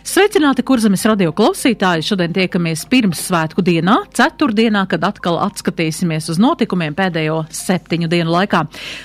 [0.00, 2.00] Sveicināti, kurzemes radio klausītāji!
[2.08, 8.62] Šodien tiekamies pirms svētku dienā, ceturtdienā, kad atkal atskatīsimies uz notikumiem pēdējo septiņu dienu laikā.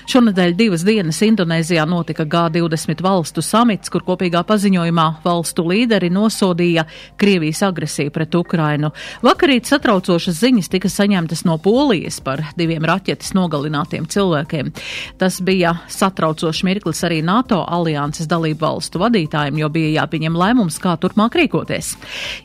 [0.08, 6.86] Šonadēļ divas dienas Indonēzijā notika G20 valstu samits, kur kopīgā paziņojumā valstu līderi nosodīja
[7.20, 8.94] Krievijas agresiju pret Ukrainu.
[9.25, 14.72] Vakarīt satraucošas ziņas tika saņemtas no Polijas par diviem raķetes nogalinātiem cilvēkiem.
[15.20, 20.95] Tas bija satraucošs mirklis arī NATO alianses dalību valstu vadītājiem, jo bija jāpieņem lēmums, kā
[21.02, 21.95] turpmāk rīkoties.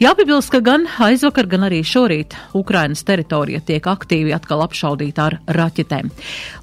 [0.00, 6.10] Jāpiebilst, ka gan aizvakar, gan arī šorīt Ukrainas teritorija tiek aktīvi atkal apšaudīta ar raķetēm.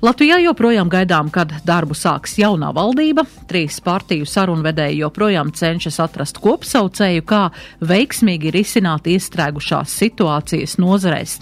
[0.06, 3.28] Latvijā joprojām gaidām, kad darbu sāks jaunā valdība.
[3.50, 7.44] Trīs partiju sarunvedēji joprojām cenšas atrast kopsaucēju, kā
[7.86, 11.38] veiksmīgi risināt iestrēgušās situācijas nozarēs.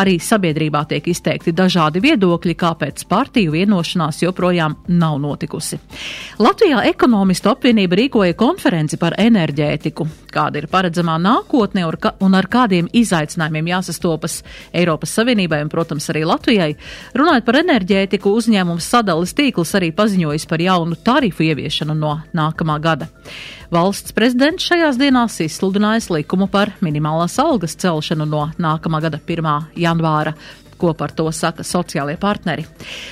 [0.00, 5.80] Arī sabiedrībā tiek izteikti dažādi viedokļi, kāpēc partiju vienošanās joprojām nav notikusi.
[6.40, 9.79] Latvijā ekonomistu apvienība rīkoja konferenci par enerģētiku,
[10.30, 11.86] kāda ir paredzamā nākotne
[12.20, 14.40] un ar kādiem izaicinājumiem jāsastopas
[14.76, 16.74] Eiropas Savienībai un, protams, arī Latvijai.
[17.16, 23.08] Runājot par enerģētiku, uzņēmums sadalas tīkls arī paziņojis par jaunu tarifu ieviešanu no nākamā gada.
[23.70, 29.70] Valsts prezidents šajās dienās izsludinājis likumu par minimālās algas celšanu no nākamā gada 1.
[29.78, 30.34] janvāra
[30.80, 32.64] ko par to saka sociālie partneri.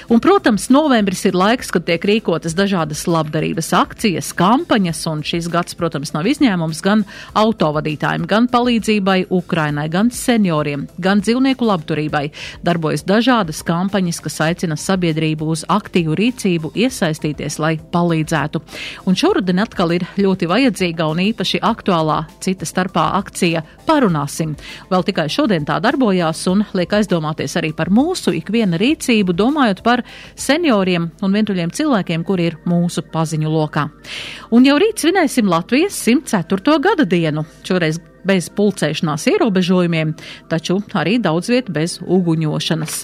[0.09, 5.77] Un, protams, novembris ir laiks, kad tiek rīkotas dažādas labdarības akcijas, kampaņas, un šis gads,
[5.79, 7.05] protams, nav izņēmums gan
[7.39, 12.25] autovadītājiem, gan palīdzībai Ukrainai, gan senioriem, gan dzīvnieku labturībai.
[12.65, 18.63] Darbojas dažādas kampaņas, kas aicina sabiedrību uz aktīvu rīcību, iesaistīties, lai palīdzētu.
[19.09, 24.55] Un šoruden atkal ir ļoti vajadzīga un īpaši aktuālā cita starpā akcija Parunāsim.
[24.91, 30.05] Vēl tikai šodien tā darbojās un liek aizdomāties arī par mūsu ikviena rīcību, domājot par
[30.39, 33.89] senioriem un vientuļiem cilvēkiem, kuri ir mūsu paziņu lokā.
[34.55, 36.79] Un jau rīt svinēsim Latvijas 104.
[36.85, 37.45] gada dienu.
[37.67, 40.13] Šoreiz bez pulcēšanās ierobežojumiem,
[40.51, 42.99] taču arī daudz vietu bez uguņošanas.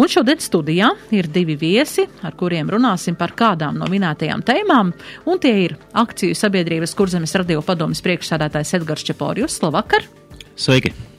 [0.00, 4.94] Un šodien studijā ir divi viesi, ar kuriem runāsim par kādām no minētajām tēmām,
[5.26, 9.60] un tie ir akciju sabiedrības kurzemes radio padomas priekšsādātājs Edgars Čeporjus.
[9.64, 10.08] Labvakar!
[10.56, 11.09] Sveiki!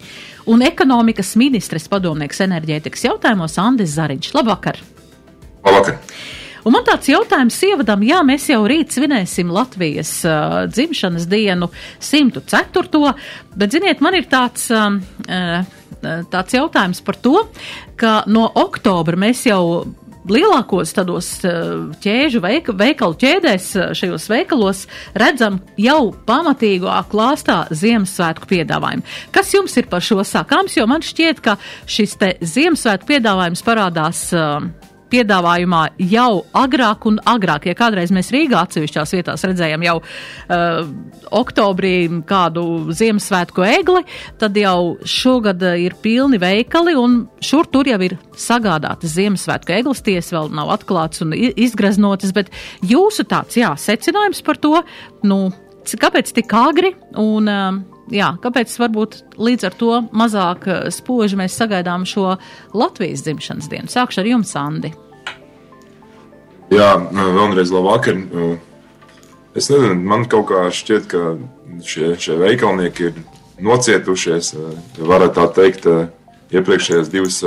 [0.49, 4.31] Un ekonomikas ministres padomnieks enerģētikas jautājumos Andris Zariņš.
[4.37, 4.79] Labvakar!
[5.65, 5.99] Labvakar!
[6.61, 13.13] Un man tāds jautājums ievadam, jā, mēs jau rīt svinēsim Latvijas uh, dzimšanas dienu 104.
[13.55, 15.63] Bet, ziniet, man ir tāds, uh,
[16.01, 17.47] tāds jautājums par to,
[17.97, 19.63] ka no oktobra mēs jau
[20.31, 21.71] lielākos tādos eh,
[22.03, 24.85] ķēžu veika, veikalu ķēdēs, eh, šajos veikalos
[25.19, 29.05] redzam jau pamatīgā klāstā Ziemassvētku piedāvājumu.
[29.35, 30.77] Kas jums ir par šo sakāms?
[30.79, 31.57] Jo man šķiet, ka
[31.89, 34.71] šis te Ziemassvētku piedāvājums parādās uh,
[35.11, 37.67] piedāvājumā jau agrāk un agrāk.
[37.69, 40.81] Ja kādreiz mēs Rīgā atsevišķās vietās redzējām jau uh,
[41.41, 41.95] oktobrī
[42.27, 44.03] kādu Ziemassvētku egli,
[44.41, 50.03] tad jau šogad uh, ir pilni veikali un šur tur jau ir sagādātas Ziemassvētku eglis.
[50.05, 52.51] Ties vēl nav atklāts un izgraznotas, bet
[52.87, 54.77] jūsu tāds, jā, secinājums par to,
[55.27, 55.43] nu,
[55.85, 61.57] kāpēc tik agri un uh, jā, kāpēc varbūt līdz ar to mazāk eh, spoži mēs
[61.59, 62.37] sagaidām šo
[62.73, 63.91] Latvijas dzimšanas dienu?
[63.91, 64.93] Sākšu ar jums, Andi.
[66.71, 68.21] Jā, vēlreiz labvakar.
[69.59, 71.35] Es nezinu, man kaut kā šķiet, ka
[71.83, 73.17] šie, šie veikalnieki ir
[73.61, 74.53] nocietušies,
[74.95, 75.87] varētu tā teikt,
[76.55, 77.41] iepriekšējos divus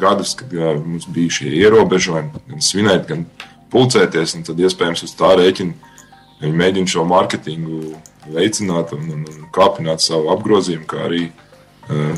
[0.00, 0.52] gadus, kad
[0.84, 3.24] mums bija šie ierobežojumi, gan svinēt, gan
[3.72, 5.96] pulcēties, un tad iespējams uz tā rēķina
[6.40, 7.96] viņi mēģina šo mārketingu
[8.34, 12.14] veicināt un, un, un kāpināt savu apgrozījumu, kā arī uh,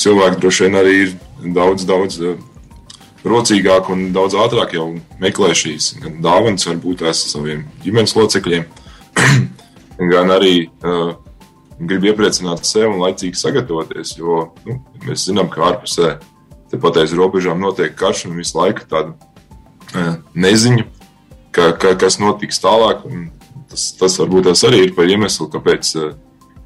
[0.00, 1.14] cilvēki droši vien arī ir
[1.56, 2.38] daudz, daudz uh,
[3.24, 4.88] rocīgāk un daudz ātrāk jau
[5.22, 8.66] meklē šīs dāvanas, varbūt tās saviem ģimenes locekļiem,
[10.12, 11.14] gan arī uh,
[11.80, 16.16] grib iepriecināt sevi un laicīgi sagatavoties, jo nu, mēs zinām, ka ārpusē
[16.72, 19.14] tepat aiz robežām notiek karš un visu laiku tāda
[20.34, 20.84] neziņa,
[21.54, 23.04] ka, ka, kas notiks tālāk.
[23.08, 23.28] Un,
[23.74, 26.14] tas, tas varbūt tas arī ir par iemeslu, kāpēc uh,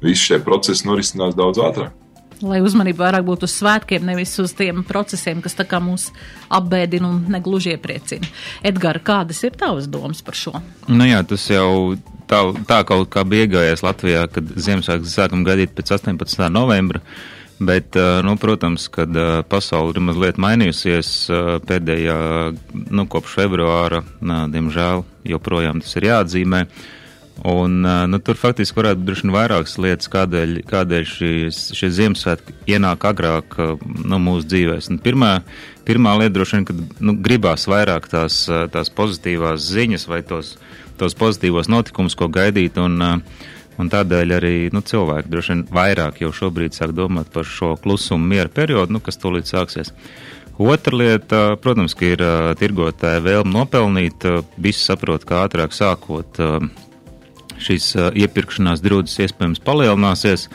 [0.03, 1.95] visi šie procesi norisinās daudz ātrāk.
[2.39, 6.05] Lai uzmanība vairāk būtu uz svētkiem, nevis uz tiem procesiem, kas tā kā mūs
[6.55, 8.29] apbēdina un negluži iepriecina.
[8.63, 10.53] Edgars, kādas ir tavas domas par šo?
[10.87, 11.97] Nu jā, tas jau
[12.31, 12.39] tā,
[12.69, 16.47] tā kaut kā bija iegājies Latvijā, kad Ziemassvētku sākam gaidīt pēc 18.
[16.53, 17.03] novembra.
[17.59, 17.91] Bet,
[18.23, 19.11] nu, protams, kad
[19.51, 21.09] pasaule ir mazliet mainījusies
[21.67, 22.19] pēdējā,
[22.71, 26.61] nu, kopš februāra, nā, diemžēl, joprojām tas ir jāatzīmē.
[27.47, 27.79] Un,
[28.11, 34.19] nu, tur faktiski varētu būt vairākas lietas, kādēļ, kādēļ šīs, šie Ziemassvētki ienāk agrāk nu,
[34.19, 34.89] mūsu dzīvēs.
[34.91, 35.37] Un pirmā,
[35.87, 38.41] pirmā lieta droši vien, kad nu, gribās vairāk tās,
[38.73, 40.57] tās pozitīvās ziņas vai tos,
[40.99, 42.81] tos pozitīvos notikumus, ko gaidīt.
[42.81, 43.23] Un,
[43.79, 48.27] Un tādēļ arī nu, cilvēki droši vien vairāk jau šobrīd sāk domāt par šo klusumu
[48.27, 49.93] miera periodu, nu, kas tūlīt sāksies.
[50.59, 52.19] Otra lieta, protams, ir
[52.59, 54.27] tirgotāja vēlme nopelnīt.
[54.59, 56.41] Visi saprot, ka ātrāk sākot
[57.63, 57.91] šīs
[58.23, 60.47] iepirkšanās drūdas iespējams palielināsies.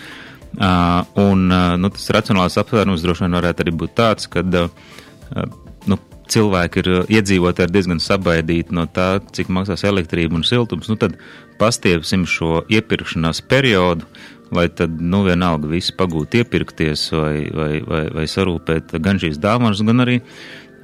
[1.21, 5.99] Un nu, tas racionālais aptvērums droši vien varētu arī būt tāds, ka nu,
[6.31, 10.89] cilvēki ir iedzīvotāji ir diezgan sabaidīti no tā, cik maksās elektrība un siltums.
[10.91, 11.19] Nu, tad
[11.61, 14.09] pastiepsim šo iepirkšanās periodu,
[14.55, 19.83] lai tad, nu, vienalga visi pagūtu iepirkties vai, vai, vai, vai sarūpēt gan šīs dāvanas,
[19.87, 20.21] gan arī,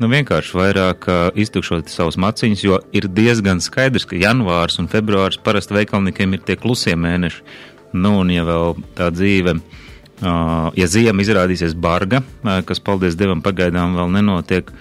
[0.00, 5.40] nu, vienkārši vairāk uh, iztukšot savus maciņus, jo ir diezgan skaidrs, ka janvārs un februārs
[5.44, 7.44] parasti veikalniekiem ir tie klusie mēneši.
[7.92, 13.44] Nu, un ja vēl tā dzīve, uh, ja ziema izrādīsies barga, uh, kas, paldies Dievam,
[13.44, 14.72] pagaidām vēl nenotiek,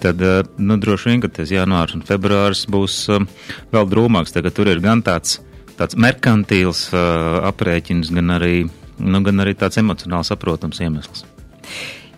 [0.00, 3.28] tad eh, nu, droši vien, ka tas janvārs un februārs būs um,
[3.74, 4.34] vēl drūmāks.
[4.34, 5.38] Tagad tur ir gan tāds,
[5.78, 8.54] tāds merkantīls uh, aprēķins, gan arī,
[8.98, 11.26] nu, gan arī tāds emocionāli saprotams iemesls.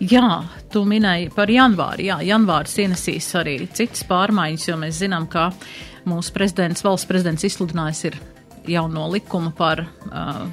[0.01, 0.41] Jā,
[0.73, 2.07] tu minēji par janvāru.
[2.07, 5.51] Jā, janvārs ienesīs arī citas pārmaiņas, jo mēs zinām, ka
[6.09, 8.21] mūsu prezidents, valsts prezidents izsludinājis ir
[8.67, 10.47] jauno likumu par uh,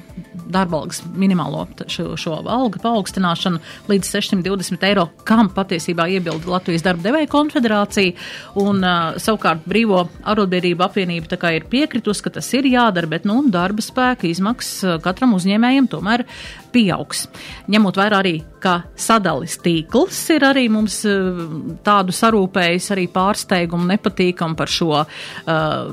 [0.51, 7.05] darba algas minimālo šo, šo algu paaugstināšanu līdz 620 eiro, kam patiesībā iebilda Latvijas darba
[7.07, 8.15] devēja konfederācija.
[8.59, 13.27] Un, uh, savukārt brīvo arotbiedrību apvienība tā kā ir piekritus, ka tas ir jādara, bet
[13.29, 16.25] nu, darba spēka izmaksas katram uzņēmējam tomēr
[16.73, 17.25] pieaugs.
[17.71, 21.43] Ņemot vērā arī, ka sadalis tīkls ir arī mums uh,
[21.85, 25.05] tādu sarūpējis arī pārsteigumu nepatīkam par šo uh,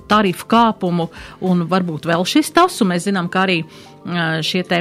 [0.08, 1.10] tarifu kāpumu
[1.48, 3.62] un varbūt vēl šis tas, un mēs zinām, ka arī
[4.44, 4.78] šie te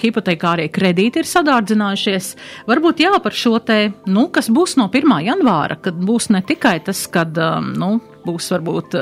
[0.00, 2.32] hipotekārie kredīti ir sadārdzinājušies.
[2.68, 5.16] Varbūt jā, par šo te, nu, kas būs no 1.
[5.26, 7.36] janvāra, kad būs ne tikai tas, kad,
[7.76, 7.96] nu,
[8.26, 8.96] būs varbūt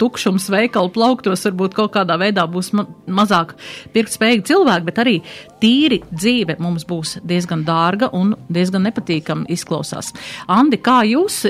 [0.00, 3.54] tukšums veikalu plauktos, varbūt kaut kādā veidā būs ma mazāk
[3.94, 5.16] pirktspējīgi cilvēki, bet arī
[5.60, 10.12] tīri dzīve mums būs diezgan dārga un diezgan nepatīkami izklausās.
[10.50, 11.42] Andi, kā jūs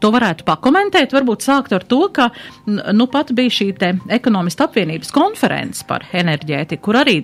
[0.00, 1.14] to varētu pakomentēt?
[1.16, 2.30] Varbūt sākt ar to, ka
[2.66, 7.18] nu pat bija šī te ekonomista apvienības konferences par enerģētiku, kur arī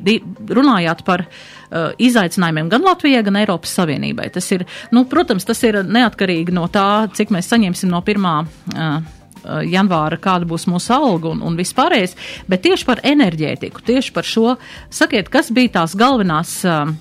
[0.51, 1.60] runājāt par uh,
[1.99, 4.31] izaicinājumiem gan Latvijai, gan Eiropas Savienībai.
[4.35, 8.41] Tas ir, nu, protams, tas ir neatkarīgi no tā, cik mēs saņemsim no pirmā.
[8.75, 9.01] Uh,
[9.45, 12.17] janvāra, kāda būs mūsu alga un, un vispārējais,
[12.51, 14.57] bet tieši par enerģētiku, tieši par šo,
[14.93, 16.93] sakiet, kas bija tās galvenās eh,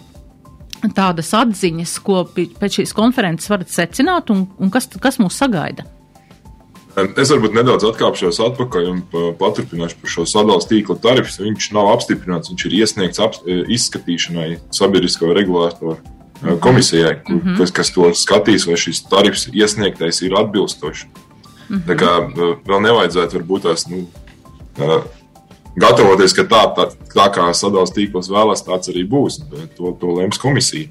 [0.95, 5.83] tādas atziņas, ko pēc šīs konferences varat secināt un, un kas, kas mūs sagaida?
[6.97, 9.01] Es varbūt nedaudz atkāpšos atpakaļ un
[9.37, 11.35] paturpināšu par šo sadalījuma tīkla tarifu.
[11.45, 17.57] Viņš nav apstiprināts, viņš ir iesniegts ap, izskatīšanai sabiedrisko regulātoru eh, komisijai, mm -hmm.
[17.61, 21.05] kas, kas to skatīs, vai šis tarifs iesniegtais ir atbilstošs.
[21.05, 21.85] Mm -hmm.
[21.87, 24.07] Tā kā vēl nevajadzētu varbūt tās, nu,
[25.75, 29.39] gatavoties, ka tā, tā, tā kā sadalījuma tīkls vēlās, tāds arī būs.
[29.77, 30.89] To, to lems komisija.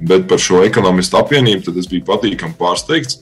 [0.00, 3.18] Bet par šo ekonomistu apvienību tad es biju patīkami pārsteigts.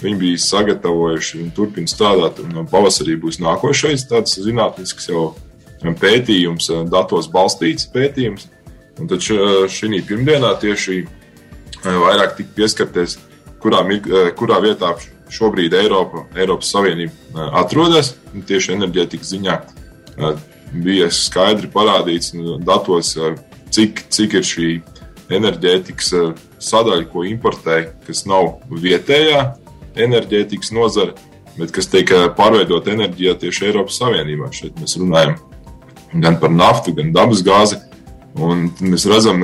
[0.00, 2.40] Viņi bija sagatavojuši un turpina strādāt.
[2.40, 5.34] Un pavasarī būs nākošais tāds zinātnisks jau
[6.00, 8.48] pētījums, datos balstīts pētījums.
[9.00, 11.02] Un tad šī pirmdienā tieši
[11.84, 13.18] vairāk tika pieskarties,
[13.62, 13.80] kurā,
[14.36, 14.94] kurā vietā
[15.30, 18.14] šobrīd Eiropa, Eiropas Savienība atrodas
[18.48, 19.56] tieši enerģētikas ziņā.
[20.70, 22.34] Bija skaidri parādīts
[22.66, 23.14] datos,
[23.74, 24.68] cik, cik ir šī
[25.30, 26.12] enerģētikas
[26.60, 29.44] sadaļa, ko importē, kas nav vietējā
[29.98, 31.14] enerģētikas nozara,
[31.56, 34.50] bet kas tiek pārveidot enerģijā tieši Eiropas Savienībā.
[34.54, 35.36] Šeit mēs runājam
[36.22, 37.80] gan par naftu, gan dabas gāzi.
[38.38, 39.42] Un mēs redzam,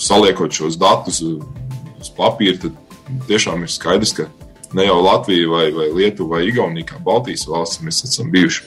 [0.00, 4.28] saliekot šos datus uz papīra, tad tiešām ir skaidrs, ka
[4.76, 8.64] ne jau Latvija vai, vai Lietuva vai Igaunija, kā Baltijas valsts, mēs esam bijuši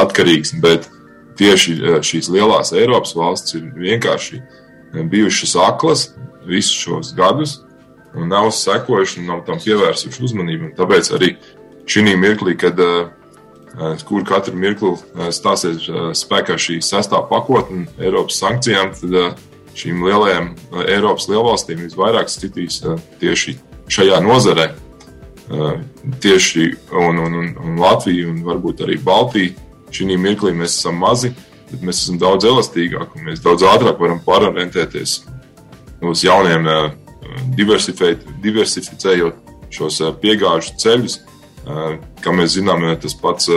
[0.00, 0.88] atkarīgs, bet
[1.38, 4.40] tieši šīs lielās Eiropas valsts ir vienkārši
[5.10, 6.08] bijušas aklas
[6.48, 7.60] visus šos gadus
[8.14, 10.74] un nav sekojuši nav tam pievērsuši uzmanību.
[10.78, 11.34] Tāpēc arī
[11.90, 13.10] šī mirklī, kad uh,
[14.06, 14.96] kur katru mirkli
[15.34, 15.86] stāsies
[16.18, 19.38] spēkā šī sestā pakotne Eiropas sankcijām, tad
[19.78, 20.50] šīm lielajām
[20.86, 22.80] Eiropas lielvalstīm visvairāk citīs
[23.20, 23.56] tieši
[23.90, 24.70] šajā nozarē.
[26.22, 29.54] Tieši un, un, un, un Latvija un varbūt arī Baltija
[29.94, 31.32] šī mirklī mēs esam mazi.
[31.70, 35.20] bet mēs esam daudz elastīgāki un mēs daudz ātrāk varam pārorientēties
[36.02, 36.66] uz jauniem,
[37.56, 41.20] diversificējot šos piegāžu ceļus.
[42.20, 43.50] Kā mēs zinām, tas pats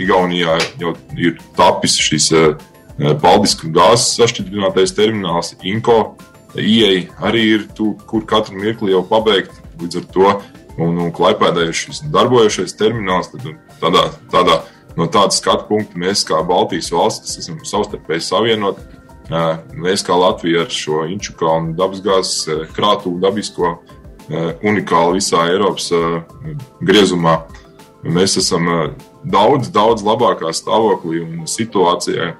[0.00, 2.30] Igaunijā jau ir tapis šis
[3.22, 6.16] Baltisku gāzes sašķidrinātais termināls, Inko.
[6.52, 9.54] Ieja arī ir tur, kur katru mirkli jau pabeigt.
[9.80, 10.32] Līdz ar to
[10.78, 13.32] un, un Klaipēdā ir šis darbojošais termināls.
[13.80, 14.58] Tādā, tādā,
[14.98, 18.84] no tāda skatu punkta mēs, kā Baltijas valsts, esam savstarpēji savienoti,
[19.30, 23.76] mēs kā Latvija ar šo Inčukalnu dabasgāzes krātuvu dabisko
[24.62, 25.90] unikāli visā Eiropas
[26.82, 27.42] griezumā.
[28.02, 28.66] Mēs esam
[29.22, 32.32] daudz, daudz labākā stāvoklī un situācijā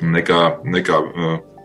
[0.00, 0.98] nekā, nekā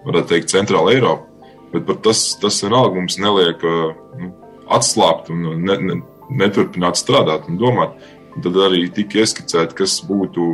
[0.06, 1.32] varētu teikt, Centrāla Eiropa.
[1.74, 4.30] Bet tas, tas vienalga mums neliek nu,
[4.72, 5.98] atslābt un ne, ne,
[6.30, 7.98] neturpināt strādāt un domāt.
[8.36, 10.54] Un tad arī tika ieskicēts, kas būtu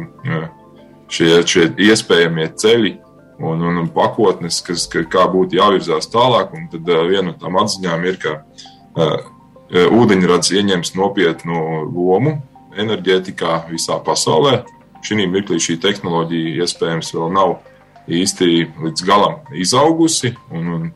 [1.11, 2.95] šie, šie iespējamie ceļi
[3.41, 6.53] un, un, un pakotnes, kas, ka, kā būtu jāvirzās tālāk.
[6.57, 9.17] Un tad viena no tām atziņām ir, ka uh,
[9.71, 12.37] ūdeņrads ieņems nopietnu lomu
[12.79, 14.61] enerģētikā visā pasaulē.
[15.01, 17.55] Šī mirklī šī tehnoloģija iespējams vēl nav
[18.11, 20.87] īsti līdz galam izaugusi, un, un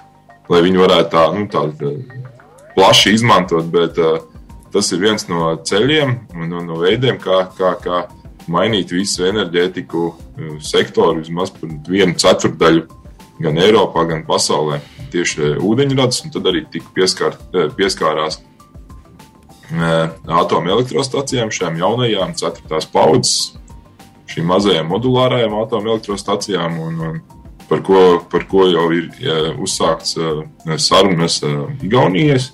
[0.51, 1.91] lai viņi varētu tā, nu, tā, tā
[2.75, 4.19] plaši izmantot, bet uh,
[4.73, 8.05] tas ir viens no ceļiem un no, no veidiem, kā, kā, kā
[8.51, 12.85] mainīt visu enerģētiku uh, sektoru vismaz par vienu ceturdaļu
[13.43, 14.81] gan Eiropā, gan pasaulē.
[15.13, 18.41] Tieši ūdeņrads, un tad arī tika pieskār, uh, pieskārās
[20.29, 23.55] atomelektrostacijām, šīm jaunajām, ceturtās paudzes,
[24.29, 27.17] šīm mazajām modulārajām atomelektrostacijām, un, un
[27.65, 29.09] par, ko, par ko jau ir
[29.57, 30.19] uzsākts
[30.85, 31.39] sarunas
[31.81, 32.51] Igaunijas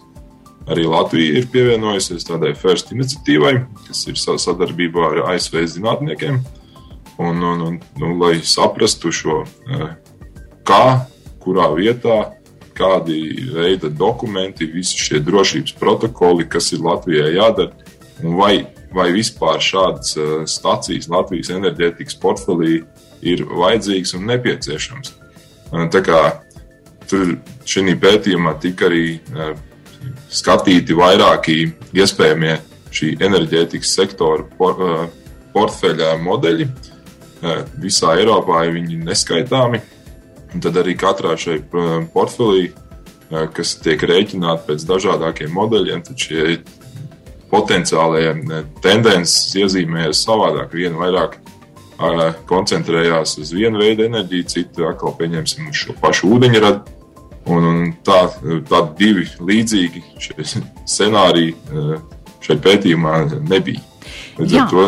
[0.69, 3.53] Arī Latvija ir pievienojusies tādai FIRST iniciatīvai,
[3.87, 6.37] kas ir sadarbībā ar ASV zinātniekiem.
[7.21, 9.41] Un, un, un, nu, lai saprastu šo,
[9.73, 9.89] eh,
[10.65, 10.85] kā,
[11.41, 12.33] kurā vietā,
[12.77, 13.17] kādi
[13.53, 17.73] veidi dokumenti, visi šie drošības protokoli, kas ir Latvijai jādara,
[18.23, 18.53] un vai,
[18.93, 22.83] vai vispār šādas eh, stacijas Latvijas enerģētikas portfelī
[23.21, 25.17] ir vajadzīgas un nepieciešamas.
[25.71, 26.21] Tā kā
[27.09, 27.35] tur
[27.67, 29.53] šī pētījumā tika arī eh,
[30.31, 31.57] skatīti vairāki
[31.95, 32.57] iespējamie
[32.91, 35.07] šī enerģētikas sektora por, eh,
[35.55, 36.67] portfeļa modeļi.
[37.41, 39.81] Eh, visā Eiropā ir viņi neskaitāmi.
[40.53, 42.71] Un tad arī katrā šai eh, portfelī,
[43.55, 46.57] kas tiek rēķināti pēc dažādākiem modeļiem, tad šie
[47.47, 48.33] potenciālie
[48.83, 50.73] tendences iezīmējas savādāk.
[50.75, 51.37] Viena vairāk
[52.49, 57.00] koncentrējās uz vienu veidu enerģiju, citu atkal pieņemsim uz šo pašu ūdeņradu
[57.49, 58.19] Un, un tā,
[58.69, 60.03] tādi divi līdzīgi
[60.85, 61.95] scenāriji eh,
[62.45, 63.15] šai pētījumā
[63.49, 63.81] nebija.
[64.39, 64.83] Līdz ar to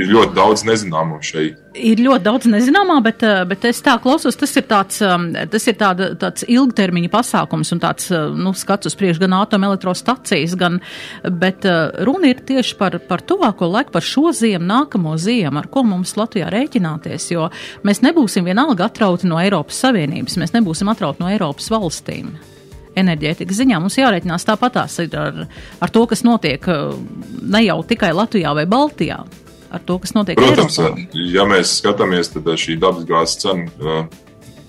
[0.00, 1.58] ir ļoti daudz nezināmo šeit.
[1.76, 5.68] Ir ļoti daudz nezināmā, bet, eh, bet es tā klausos, tas ir tāds, um, tas
[5.68, 10.80] ir tāda, tāds ilgtermiņa pasākums un tāds, uh, nu, skats uz priekšu gan atomelektrostacijas, gan,
[11.22, 15.68] bet uh, runa ir tieši par, par tuvāko laiku, par šo ziemu, nākamo ziemu, ar
[15.68, 17.50] ko mums Latvijā rēķināties, jo
[17.84, 22.38] mēs nebūsim vienalga atrauti no Eiropas Savienības, mēs nebūsim atrauti no Eiropas valstīm
[22.96, 25.42] enerģētikas ziņā mums jārēķinās tāpatās ar,
[25.80, 26.94] ar to, kas notiek uh,
[27.42, 29.24] ne jau tikai Latvijā vai Baltijā.
[29.84, 31.24] To, kas notiek Protams, Eiropā.
[31.34, 34.06] ja mēs skatāmies, tad šī dabasgāzes cena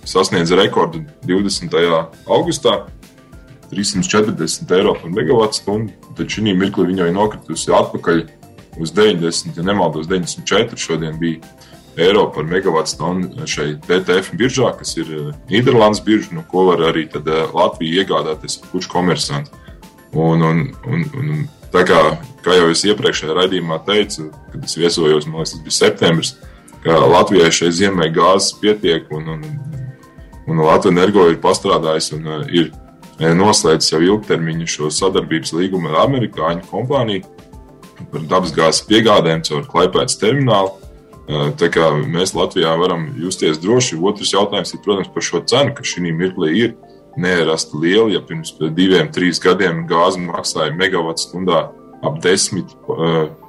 [0.07, 1.77] sasniedz rekordu 20.
[2.27, 2.81] augustā.
[3.71, 8.21] 340 eiro par megawatu stundu, tad šī mirklī viņa ir nokritusi atpakaļ
[8.79, 11.41] uz 90, ja nemaldos, 94 šodien bija
[11.97, 16.83] eiro par megawatu stundu šeit DTF biržā, kas ir eh, Nīderlandes birža, no ko var
[16.91, 19.51] arī tad, eh, Latvija iegādāties kurš komersanti.
[20.13, 22.01] Un, un, un, un, tā kā,
[22.45, 26.35] kā jau es iepriekšējā raidījumā teicu, kad es viesojos, man liekas, tas bija septembris,
[26.85, 29.47] ka Latvijai šai ziemai gāzes pietiek un, un,
[30.47, 32.71] un Latvija energo ir pastrādājis un ir
[33.17, 37.25] noslēdzis jau ilgtermiņu šo sadarbības līgumu ar amerikāņu kompāniju
[38.11, 40.75] par dabasgāzes piegādēm caur Klaipēdas terminālu.
[41.27, 43.99] Tā kā mēs Latvijā varam justies droši.
[43.99, 46.75] Otrs jautājums ir, protams, par šo cenu, ka šī mirklī ir
[47.19, 48.07] neierasta liela.
[48.13, 51.65] Ja pirms diviem, trīs gadiem gāze maksāja megawatu stundā
[52.05, 52.63] ap 10,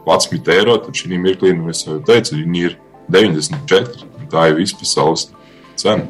[0.09, 2.79] 11 eiro, tad šī mirklī, nu, es jau teicu, viņi ir
[3.15, 4.09] 94.
[4.33, 5.29] Tā ir vispasaules
[5.79, 6.09] cena.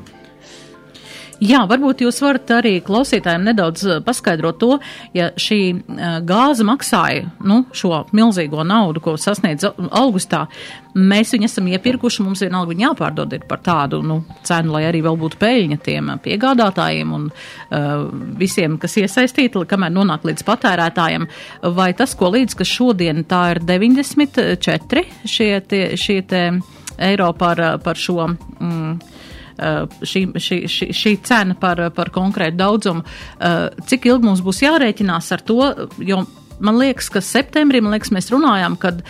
[1.39, 4.73] Jā, varbūt jūs varat arī klausītājiem nedaudz eh, paskaidrot to,
[5.15, 10.47] ja šī eh, gāze maksāja nu, šo milzīgo naudu, ko sasniedz augustā,
[10.99, 15.05] mēs viņu esam iepirkuši, mums vienalga viņa jāpārdod ir par tādu nu, cenu, lai arī
[15.07, 18.09] vēl būtu peļņa tiem piegādātājiem un uh,
[18.41, 21.29] visiem, kas iesaistīti, kamēr nonāk līdz patērētājiem.
[21.77, 26.43] Vai tas, ko līdz, ka šodien tā ir 94 šie, tie, šie te
[26.99, 28.27] eiro par, par šo.
[28.59, 28.99] Mm,
[29.59, 33.05] šī, šī, šī, šī cena par, par konkrētu daudzumu.
[33.89, 35.63] Cik ilgi mums būs jārēķinās ar to,
[36.03, 36.23] jo
[36.59, 39.03] man liekas, ka septembrī, liekas, mēs runājām, kad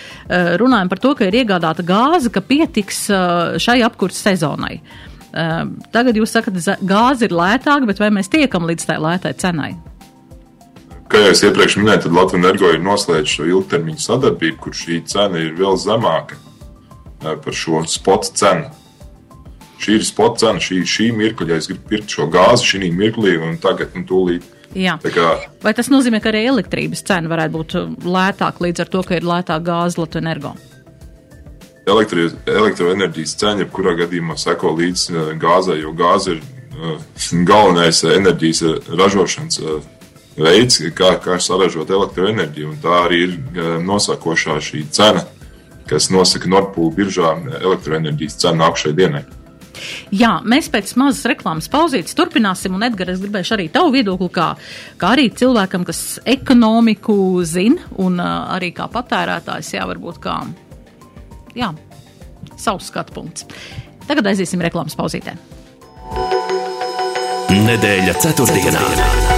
[0.61, 3.07] runājam par to, ka ir iegādāta gāze, ka pietiks
[3.61, 4.81] šai apkurses sezonai.
[5.93, 6.57] Tagad jūs sakat,
[6.89, 9.73] gāze ir lētāka, bet vai mēs tiekam līdz tai lētai cenai?
[11.09, 14.99] Kā jau es iepriekš minēju, tad Latvijas energo ir noslēdz šo ilgtermiņu sadarbību, kur šī
[15.09, 16.37] cena ir vēl zemāka
[17.25, 18.69] par šo spot cenu.
[19.79, 23.37] Šī ir spot cena, šī, šī mirkļa, ja es gribu pirkt šo gāzi šī mirklī
[23.39, 24.47] un tagad un tūlīt.
[24.77, 24.99] Jā.
[25.01, 25.29] Kā,
[25.63, 29.27] Vai tas nozīmē, ka arī elektrības cena varētu būt lētāka līdz ar to, ka ir
[29.27, 30.53] lētāka gāze Latvijas energo?
[31.89, 35.07] Elektri, elektroenerģijas cena, jebkurā gadījumā seko līdz
[35.41, 36.99] gāzei, jo gāze ir uh,
[37.49, 39.79] galvenais enerģijas ražošanas uh,
[40.37, 42.77] veids, kā, kā saražot elektroenerģiju.
[42.83, 45.25] Tā arī ir uh, nosakošā šī cena,
[45.89, 47.33] kas nosaka Nordpūļu biržā
[47.63, 49.25] elektroenerģijas cenu nākamajai dienai.
[50.15, 54.49] Jā, mēs pēc mazas reklāmas pauzītes turpināsim, un Edgars, es gribēšu arī tavu viedokli, kā,
[55.01, 57.19] kā arī cilvēkam, kas ekonomiku
[57.49, 60.39] zina, un uh, arī kā patērētājs, jā, varbūt kā,
[61.59, 61.73] jā,
[62.57, 63.49] savs skatu punkts.
[64.09, 65.37] Tagad aiziesim reklāmas pauzītē.
[67.49, 68.79] Nedēļa ceturtdienā.
[68.79, 69.38] ceturtdienā.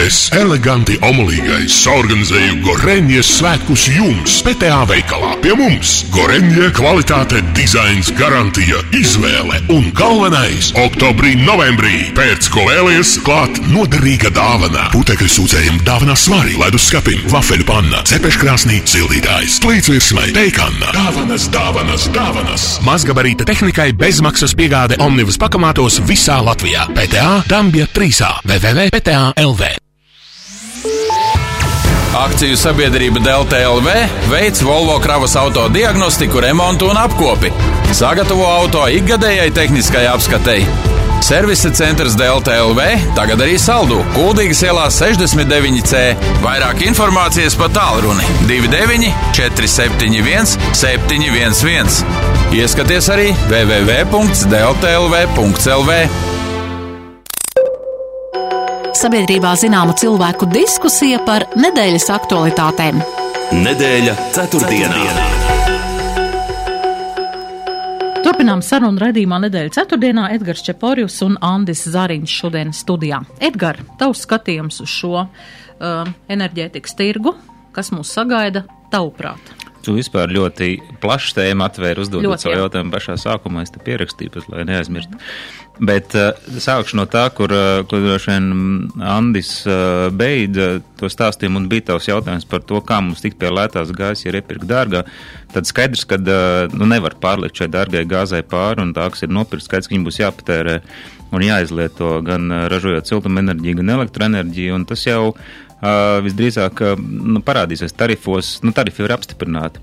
[0.00, 5.34] Es, eleganti omulīgais, organizēju Goreņģijas svētkus jums, PTA veikalā.
[5.44, 13.60] Pie mums Goreņģija kvalitāte, dizains, garantija, izvēle un galvenais- oktobrī, novembrī pēc ko vēlies klāt
[13.68, 14.86] noderīga dāvana.
[14.94, 20.94] Putekļu sūcējiem dāvana svari, leduskapim, vafeļu panna, cepeškrāsnī, sildītājs, plītsvirsmai, peikanna.
[20.96, 22.66] Dāvanas, dāvanas, dāvanas!
[22.88, 26.88] Mazgabarīta tehnikai bezmaksas piegāde Omnibus pakamātos visā Latvijā.
[26.94, 28.40] PTA Dambja 3.
[28.46, 29.89] www.pta.lv
[32.10, 33.86] Akciju sabiedrība Delta LV
[34.30, 37.52] veids Volvo kravas auto diagnostiku, remontu un apkopi.
[37.94, 40.66] Sagatavo auto ikgadējai tehniskai apskatei.
[41.22, 46.16] Servisa centrs Delta LV tagad arī saldu Kuldīgas ielā 69C.
[46.42, 52.02] Vairāk informācijas pa tālruni 29 471 711.
[52.58, 55.92] Ieskaties arī www.deltlv.lv.
[58.90, 62.98] Sabiedrībā zināma cilvēku diskusija par nedēļas aktualitātēm.
[63.54, 64.98] Nedēļa ceturtdienā.
[68.24, 73.22] Turpinām sarunu raidījumā nedēļas ceturtdienā Edgars Čeporjus un Andis Zariņš šodien studijā.
[73.38, 77.36] Edgar, tavs skatījums uz šo uh, enerģētikas tirgu,
[77.76, 79.54] kas mūs sagaida, tavuprāt?
[79.86, 84.66] Tu vispār ļoti plašu tēmu atvēri uzdodot savu jautājumu pašā sākumā, es te pierakstīju, lai
[84.68, 85.22] neaizmirstu.
[85.80, 88.48] Bet uh, sākšu no tā, kur, uh, kur droši vien
[89.00, 93.48] Andis uh, beidza to stāstījumu un bija tavs jautājums par to, kā mums tikt pie
[93.48, 95.06] lētās gāzes, ja iepirkt dārgā.
[95.54, 99.32] Tad skaidrs, ka uh, nu, nevar pārlikt šai dārgai gāzai pāri un tā, kas ir
[99.32, 100.76] nopirkt, skaidrs, ka viņi būs jāpatērē
[101.32, 107.96] un jāizlieto gan ražojot siltumenerģiju, gan elektroenerģiju, un tas jau uh, visdrīzāk uh, nu, parādīsies
[107.96, 109.80] tarifos, nu, tarifi ir apstiprināti.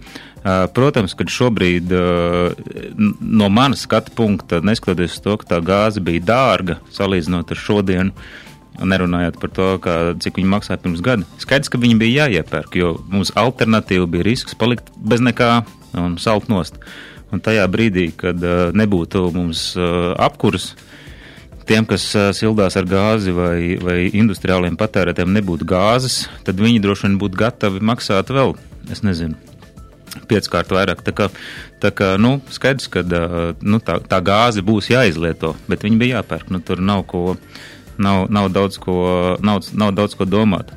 [0.48, 2.54] Uh, protams, ka šobrīd uh,
[3.20, 8.28] no manas skatu punkta, neskatoties uz to, ka tā gāze bija dārga salīdzinot ar šodienu,
[8.80, 11.28] nerunājot par to, kā, cik viņi maksāja pirms gada.
[11.42, 15.50] Skaidrs, ka viņi bija jāiepērk, jo mums alternatīva bija risks palikt bez nekā
[16.00, 16.80] un salt nost.
[17.34, 20.70] Un tajā brīdī, kad uh, nebūtu mums apkurs,
[21.68, 22.08] tiem, kas
[22.38, 27.84] sildās ar gāzi vai, vai industriāliem patērētiem, nebūtu gāzes, tad viņi droši vien būtu gatavi
[27.92, 28.56] maksāt vēl,
[28.94, 29.36] es nezinu,
[30.30, 31.04] pieckārt vairāk.
[31.06, 31.30] Tā kā,
[31.84, 33.04] tā kā nu, skaidrs, ka
[33.62, 36.52] nu, tā, tā gāze būs jāizlieto, bet viņi bija jāpērk.
[36.54, 37.38] Nu, tur nav, ko,
[38.02, 38.98] nav, nav, daudz ko,
[39.44, 40.74] nav, nav daudz ko domāt.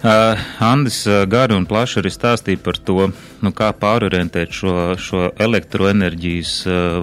[0.00, 3.10] Uh, Andis uh, gari un plaši arī stāstīja par to,
[3.44, 6.54] nu, kā pārorientēt šo, šo elektroenerģijas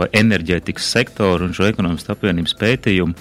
[0.01, 3.13] vai enerģētikas sektoru un šo ekonomikas apvienības pētījumu.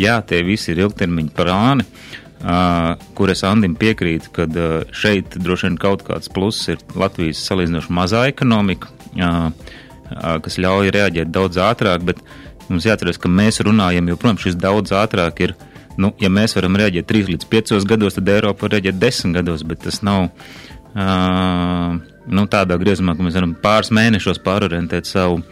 [0.00, 5.68] Jā, tie visi ir ilgtermiņa plāni, uh, kur es Andim piekrītu, ka uh, šeit droši
[5.68, 11.60] vien kaut kāds pluss ir Latvijas salīdzinoši mazā ekonomika, uh, uh, kas ļauj reaģēt daudz
[11.60, 12.22] ātrāk, bet
[12.70, 15.54] mums jāatcerās, ka mēs runājam, jo, protams, šis daudz ātrāk ir
[16.00, 19.66] nu, ja mēs varam rēģēt 3 līdz 5 gados, tad Eiropa var rēģēt 10 gados,
[19.68, 25.42] bet tas nav uh, nu, tādā griezumā, ka mēs varam pāris mēnešos pārorientēt savu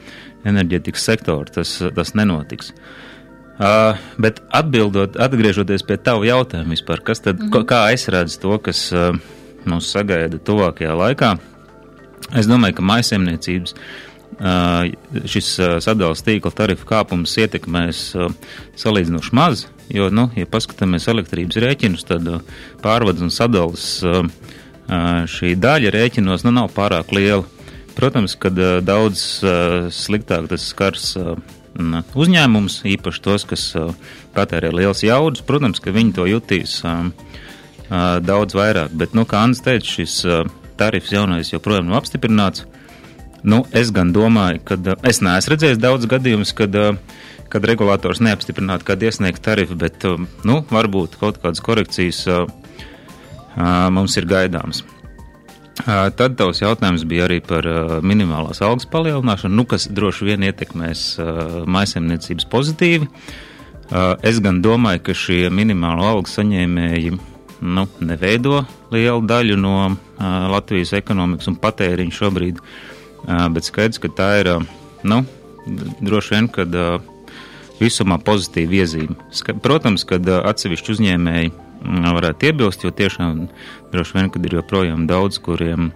[0.48, 1.52] enerģētikas sektoru.
[1.52, 2.72] Tas, tas nenotiks.
[2.72, 3.08] Uh,
[4.18, 7.64] bet atbildot, atgriežoties pie tava jautājuma vispār, kas tad, mm -hmm.
[7.66, 9.14] kā es redzu to, kas uh,
[9.66, 11.38] mūs sagaida tuvākajā laikā,
[12.34, 14.86] es domāju, ka maisaimniecības uh,
[15.24, 18.30] šis uh, sadales tīkla tarifu kāpums ietekmēs uh,
[18.76, 22.42] salīdzinoši maz, Jo, nu, ja paskatāmies elektrības rēķinus, tad uh,
[22.84, 24.20] pārvades un sadales uh,
[25.32, 27.46] šī daļa rēķinos nu, nav pārāk liela.
[27.96, 28.52] Protams, ka
[28.84, 29.42] daudz
[29.90, 31.16] sliktāk tas skars
[31.78, 33.64] uzņēmums, īpaši tos, kas
[34.34, 35.44] patērē liels jaudas.
[35.46, 36.80] Protams, ka viņi to jutīs
[37.88, 38.92] daudz vairāk.
[38.98, 40.20] Bet, nu, kā Anna teica, šis
[40.78, 42.66] tarifs jaunais joprojām nav apstiprināts.
[43.46, 46.74] Nu, es gan domāju, ka es neesmu redzējis daudz gadījumus, kad,
[47.48, 50.02] kad regulators neapstiprinātu kādu iesniegtu tarifu, bet
[50.42, 52.24] nu, varbūt kaut kādas korekcijas
[53.94, 54.82] mums ir gaidāmas.
[55.86, 57.66] Tad tavs jautājums bija arī par
[58.02, 61.04] minimālās algas palielināšanu, nu, kas droši vien ietekmēs
[61.70, 63.08] maisaimniecības pozitīvi.
[64.26, 67.14] Es gan domāju, ka šie minimālo algas saņēmēji
[67.62, 69.76] nu, neveido lielu daļu no
[70.18, 72.60] Latvijas ekonomikas un patēriņa šobrīd,
[73.54, 74.52] bet skaidrs, ka tā ir,
[75.08, 75.22] nu,
[76.02, 76.74] droši vien, kad
[77.78, 79.16] visumā pozitīva iezīme.
[79.62, 83.46] Protams, kad atsevišķi uzņēmēji varētu iebilst, jo tiešām
[83.92, 85.90] droši vien, kad ir joprojām daudz, kuriem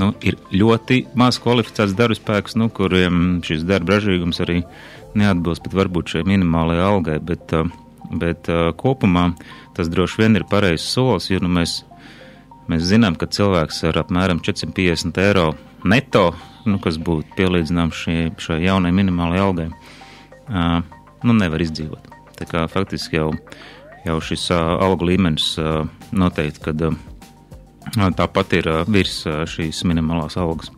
[0.00, 4.62] nu, ir ļoti maz kvalificēts darba spēks, nu, kuriem šis darba ražīgums arī
[5.18, 7.54] neatbilst pat varbūt šai minimālajai algai, bet,
[8.10, 8.50] bet
[8.80, 9.28] kopumā
[9.76, 11.82] tas droši vien ir pareizs solis, jo nu, mēs,
[12.70, 15.52] mēs zinām, ka cilvēks ar apmēram 450 eiro
[15.84, 16.32] neto,
[16.66, 18.04] nu, kas būtu pielīdzināms
[18.40, 19.68] šai jaunai minimālajai algai,
[21.24, 22.10] nu, nevar izdzīvot.
[22.34, 23.28] Tā kā faktiski jau
[24.04, 25.54] jau šis algu līmenis
[26.14, 26.84] noteikti, kad
[28.18, 30.72] tāpat ir virs šīs minimālās algas.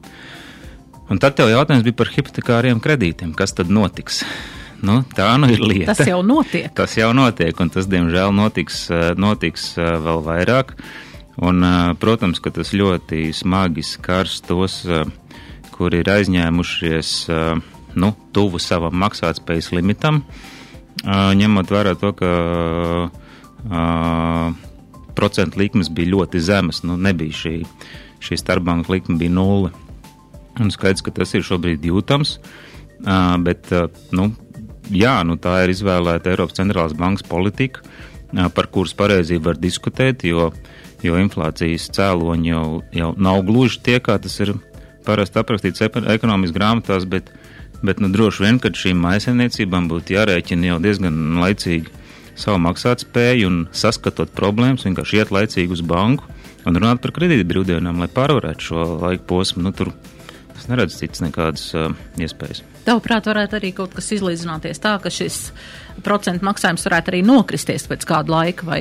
[1.11, 3.35] Un tad tev jautājums bija par hipotekāriem kredītiem.
[3.39, 4.25] Kas tad notiks?
[4.83, 5.95] Nu, tā nu ir lieta.
[5.95, 6.73] Tas jau notiek.
[6.77, 8.87] Tas jau notiek, un tas, diemžēl, notiks,
[9.17, 10.75] notiks vēl vairāk.
[11.47, 11.63] Un,
[12.01, 14.83] protams, ka tas ļoti smagi skars tos,
[15.77, 17.15] kuri ir aizņēmušies
[17.97, 20.23] nu, tuvu savam maksātspējas limitam.
[20.25, 20.56] Uh,
[21.05, 22.31] ņemot vērā to, ka
[25.17, 27.57] procentu likmes bija ļoti zemas, nu, nebija šī,
[28.23, 29.73] šī starpbanka likme bija nulle.
[30.61, 32.39] Un skaidrs, ka tas ir šobrīd jūtams,
[33.45, 33.73] bet,
[34.17, 34.31] nu,
[34.89, 37.85] jā, nu, tā ir izvēlēta Eiropas centrālās bankas politika,
[38.57, 40.51] par kuras pareizību var diskutēt, jo,
[41.05, 42.65] jo inflācijas cēloņi jau,
[42.97, 44.55] jau nav gluži tie, kā tas ir
[45.07, 47.46] parasti aprakstīts ekonomikas grāmatās, bet, uh,
[47.85, 51.93] Bet nu, droši vien, ka šīm maisaimniecībām būtu jārēķina jau diezgan laicīgi
[52.37, 56.27] savu maksātspēju un saskatot problēmas, vienkārši iet laicīgi uz banku
[56.67, 59.65] un runāt par kredīta brīvdienām, lai pārvarētu šo laiku posmu.
[59.67, 59.93] Nu, tur
[60.57, 62.63] es neredzu citas nekādas uh, iespējas.
[62.87, 65.51] Tavuprāt, varētu arī kaut kas izlīdzināties tā, ka šis
[66.07, 68.81] procentu maksājums varētu arī nokristies pēc kāda laika vai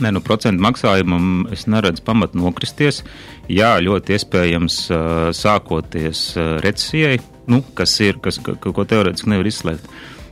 [0.00, 3.02] Nē, nu, procentu maksājumam es neredzu pamatu nokristies.
[3.50, 4.76] Jā, ļoti iespējams,
[5.36, 6.22] sākoties
[6.64, 9.86] recesijai, nu, kas ir, kas, ka, ko teorētiski nevar izslēgt.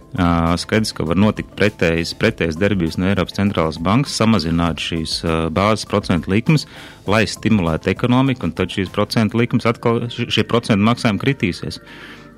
[0.09, 5.35] Uh, skaidrs, ka var notikt pretējas, pretējas darbības no Eiropas centrālās bankas, samazināt šīs uh,
[5.53, 6.65] bāzes procentu likmes,
[7.05, 11.83] lai stimulētu ekonomiku, un tad šīs procentu likmes atkal, šie procentu maksājumi kritīsies.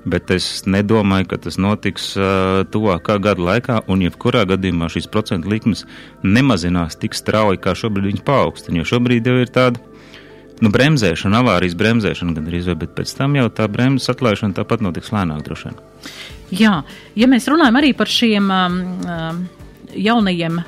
[0.03, 5.53] Bet es nedomāju, ka tas notiks uh, tuvākā gada laikā, un jebkurā gadījumā šīs procentu
[5.53, 5.85] likmes
[6.27, 9.79] nemazinās tik strauji, kā šobrīd viņas paaugstina, jo šobrīd jau ir tāda
[10.61, 15.13] nu, bremzēšana, avārijas bremzēšana gan arī, bet pēc tam jau tā bremzes atlaišana tāpat notiks
[15.13, 15.81] lēnāk droši vien.
[16.51, 16.75] Jā,
[17.15, 19.41] ja mēs runājam arī par šiem um, um
[19.91, 20.61] jaunajiem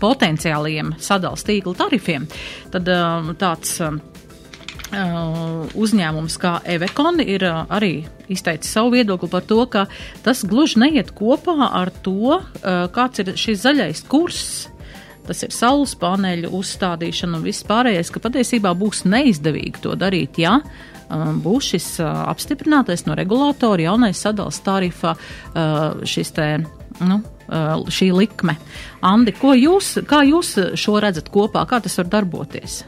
[0.00, 2.26] potenciālajiem sadalījuma tīkla tarifiem,
[2.72, 3.98] tad um, tāds um,
[4.92, 9.86] uh, uzņēmums kā Evekon ir uh, arī izteicis savu viedokli par to, ka
[10.26, 14.46] tas gluži neiet kopā ar to, uh, kāds ir šis zaļais kurs
[15.28, 20.58] tas ir saules paneļu uzstādīšana un viss pārējais, ka patiesībā būs neizdevīgi to darīt, ja
[20.60, 26.50] um, būs šis uh, apstiprinātais no regulātora jaunais sadals tarifa uh, šis te,
[27.02, 28.56] nu, uh, šī likme.
[29.06, 32.84] Andi, ko jūs, kā jūs šo redzat kopā, kā tas var darboties?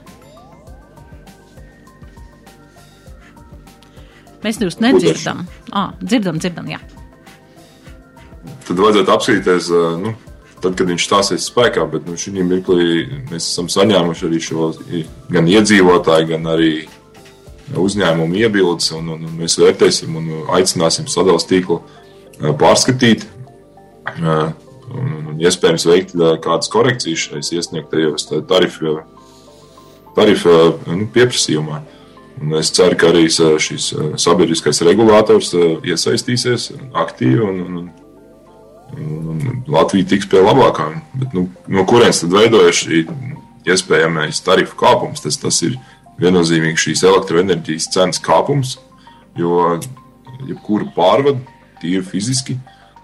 [4.45, 5.43] Mēs jūs nedzirdam.
[5.75, 6.79] Ah, dzirdam, dzirdam, jā.
[8.69, 10.13] Tad vajadzētu apskatīties, nu,
[10.63, 11.85] tad, kad viņš stāsies spēkā.
[11.91, 12.85] Bet nu, šī mirklī
[13.31, 14.71] mēs esam saņēmuši arī šo
[15.33, 16.73] gan iedzīvotāju, gan arī
[17.77, 21.83] uzņēmumu iebildes, un, un, un mēs vērtēsim un aicināsim sadalījuma tīklu
[22.61, 23.27] pārskatīt.
[24.09, 24.31] Un,
[25.29, 28.99] un, iespējams, veikt kādas korekcijas šajos iesniegtajos tarifu,
[30.17, 30.55] tarifu
[30.89, 31.83] nu, pieprasījumā.
[32.39, 33.91] Un es ceru, ka arī šis
[34.23, 37.89] sabiedriskais regulators iesaistīsies aktīvi un, un
[39.69, 41.01] Latvija tiks pie labākām.
[41.19, 43.05] Bet, nu, no kurienes tad veidojas šī
[43.69, 45.23] iespējamais tarifu kāpums?
[45.25, 45.77] Tas, tas ir
[46.19, 48.77] viennozīmīgi šīs elektroenerģijas cenas kāpums,
[49.39, 49.77] jo
[50.49, 51.39] jebkura pārvada,
[51.83, 52.59] tīri fiziski,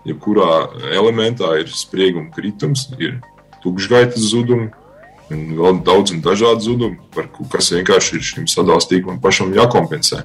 [0.08, 3.20] jebkurā elementā ir sprieguma kritums, ir
[3.64, 4.70] tukšgaitas zudumi,
[5.32, 10.24] un vēl daudz un dažādi zudumi, par kas vienkārši ir šim sadalījuma tīklam pašam jākompensē.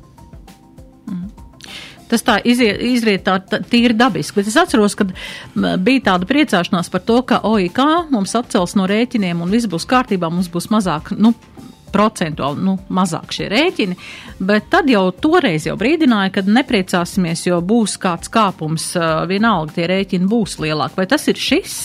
[2.09, 5.07] Tas tā iziet, izriet tā, tā tīri dabiski, bet es atceros, ka
[5.55, 7.81] bija tāda priecāšanās par to, ka OIK
[8.13, 11.35] mums atcels no rēķiniem un viss būs kārtībā, mums būs mazāk, nu,
[11.93, 13.97] procentuāli nu, mazāk šie rēķini,
[14.45, 18.91] bet tad jau toreiz jau brīdināja, ka nepriecāsimies, jo būs kāds kāpums,
[19.29, 20.97] vienalga tie rēķini būs lielāki.
[20.99, 21.77] Vai tas ir šis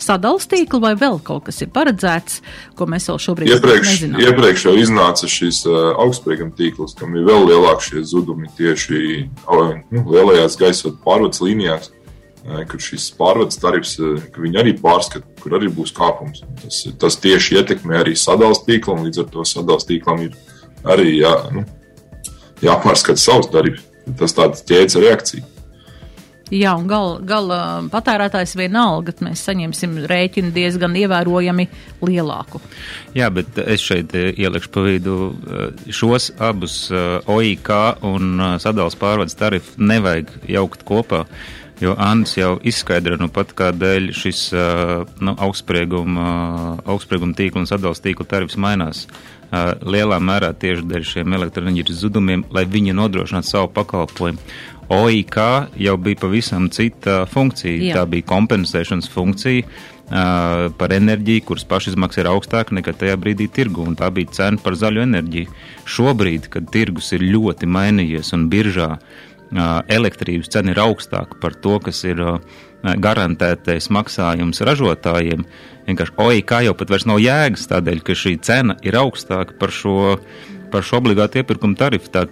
[0.00, 2.40] sadals tīkli vai vēl kaut kas ir paredzēts,
[2.78, 4.24] ko mēs vēl šobrīd iepriekš, nezinām?
[4.24, 10.58] Iepriekš jau iznāca šis augstsprieguma tīkls, kam ir vēl lielāki šie zudumi tieši nu, lielajās
[10.60, 11.92] gaisa pārvades līnijās
[12.70, 13.96] kur šis pārvades tarifs,
[14.32, 16.44] ka viņi arī pārskata, kur arī būs kāpums.
[16.62, 20.38] Tas, tas tieši ietekmē arī sadalījuma tīklu, un līdz ar to sadalījuma tīklam ir
[20.88, 21.66] arī jā, nu,
[22.64, 23.84] jāpārskata savs tarifs.
[24.18, 25.44] Tas tāds ķēdes reakcija.
[26.48, 27.50] Jā, un gala gal,
[27.92, 31.66] patērētājs vienalga, ka mēs saņemsim rēķinu diezgan ievērojami
[32.08, 32.62] lielāku.
[33.16, 35.18] Jā, bet es šeit ielikšu pa vidu
[35.92, 36.86] šos abus
[37.28, 37.70] OIK
[38.08, 41.26] un sadalījuma pārvades tarifu nevajag jaukt kopā.
[41.78, 44.48] Jo Andris jau izskaidro, nu pat kādēļ šis
[45.22, 46.30] nu, augstsprieguma,
[46.82, 49.04] augstsprieguma tīkla un sadalījuma tīkla tarifs mainās.
[49.48, 54.42] Lielā mērā tieši dēļ šiem elektroenerģijas zudumiem, lai viņi nodrošinātu savu pakalpojumu.
[54.88, 55.36] OIK
[55.76, 57.76] jau bija pavisam cita funkcija.
[57.90, 57.94] Jā.
[57.98, 63.84] Tā bija kompensēšanas funkcija uh, par enerģiju, kuras pašizmaksa ir augstāka nekā tajā brīdī tirgu,
[63.84, 65.52] un tā bija cena par zaļu enerģiju.
[65.88, 68.94] Šobrīd, kad tirgus ir ļoti mainījies un biržā
[69.52, 72.20] elektrības cena ir augstāka par to, kas ir
[72.82, 75.44] garantētais maksājums ražotājiem.
[75.88, 80.18] Vienkārši OIK jau pat vairs nav jēgas tādēļ, ka šī cena ir augstāka par šo,
[80.72, 82.12] par šo obligātu iepirkumu tarifu.
[82.12, 82.26] Tā,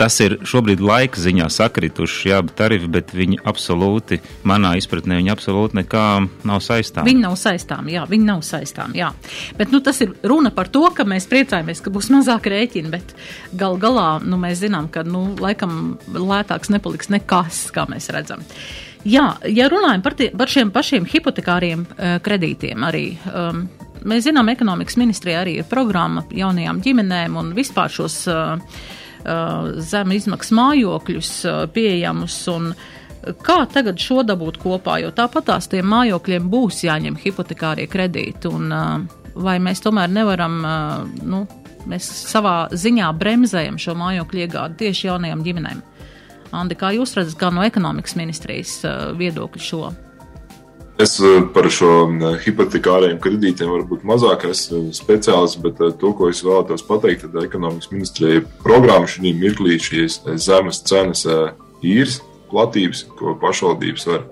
[0.00, 5.80] tas ir šobrīd laika ziņā sakrituši, jā, tarifi, bet viņi absolūti, manā izpratnē, viņi absolūti
[5.82, 6.04] nekā
[6.48, 7.04] nav saistām.
[7.08, 9.10] Viņi nav saistām, jā, viņi nav saistām, jā.
[9.58, 13.12] Bet, nu, tas ir runa par to, ka mēs priecājamies, ka būs mazāk rēķini, bet
[13.60, 18.46] gal galā, nu, mēs zinām, ka, nu, laikam lētāks nepaliks nekas, kā mēs redzam.
[19.04, 23.06] Jā, ja runājam par, tie, par šiem pašiem hipotekāriem uh, kredītiem arī.
[23.28, 23.68] Um,
[24.00, 28.78] Mēs zinām, ekonomikas ministrijā arī ir programma jaunajām ģimenēm un vispār šos Uh,
[29.90, 32.40] zem izmaksas mājokļus uh, pieejamus.
[32.54, 32.72] Un,
[33.44, 38.72] Kā tagad šo dabūt kopā, jo tāpat tās tiem mājokļiem būs jāņem hipotekārie kredīti, un
[39.36, 40.56] vai mēs tomēr nevaram,
[41.28, 41.42] nu,
[41.84, 45.82] mēs savā ziņā bremzējam šo mājokļu iegādi tieši jaunajām ģimenēm?
[46.56, 48.78] Andi, kā jūs redzat, kā no ekonomikas ministrijas
[49.20, 49.90] viedokļa šo?
[51.00, 51.90] Es eh, par šo
[52.44, 57.88] hipotekāriem kredītiem varbūt mazāk esmu speciālists, bet eh, to, ko es vēlētos pateikt, tad ekonomikas
[57.92, 62.18] ministrijai programma šī mirklī šīs zemes cenas eh, īres
[62.50, 64.28] platības, ko pašvaldības var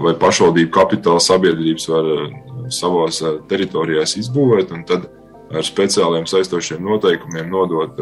[0.00, 2.06] vai pašvaldību kapitāla sabiedrības var
[2.72, 3.18] savās
[3.50, 5.04] teritorijās izbūvēt, un tad
[5.52, 8.00] ar speciāliem saistošiem noteikumiem nodot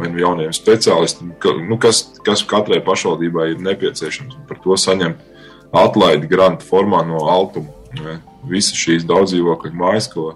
[0.00, 1.30] vai nu jauniem speciālistiem,
[1.68, 5.29] nu, kas, kas katrai pašvaldībai ir nepieciešams, un par to saņemt
[5.72, 8.18] atlaidi grantu formā no altuma.
[8.50, 10.32] Visas šīs daudzdzīvokļu mājas, ko,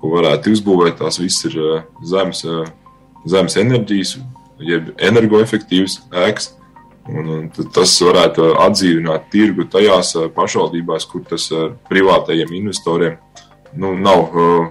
[0.00, 2.70] ko varētu uzbūvēt, tās visas ir eh, zemes, eh,
[3.28, 4.16] zemes enerģijas,
[4.62, 6.52] jeb energoefektīvas ēkas.
[7.08, 11.48] Un, un tas varētu atdzīvināt tirgu tajās eh, pašvaldībās, kur tas
[11.88, 13.16] privātajiem investoriem
[13.72, 14.68] nu, nav uh,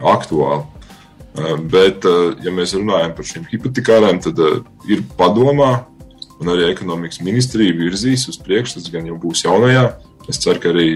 [0.00, 0.64] aktuāli.
[1.32, 4.40] Uh, bet, uh, ja mēs runājam par šīm hipotekāriem, tad
[4.90, 5.72] ir padomā
[6.42, 9.86] un arī ekonomikas ministrija virzīs uz priekšu, tas gan jau būs jaunajā.
[10.30, 10.88] Es ceru, ka arī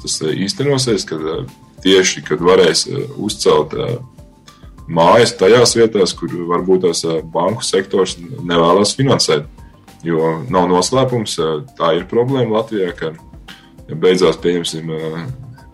[0.00, 1.44] tas eh, īstenosies, ka eh,
[1.84, 3.76] tieši, kad varēs eh, uzcelt
[4.90, 9.48] mājas tajās vietās, kur varbūt tās banku sektors nevēlas finansēt.
[10.02, 11.34] Jo nav noslēpums,
[11.76, 13.12] tā ir problēma Latvijā, ka
[13.92, 14.88] beidzās, pieņemsim,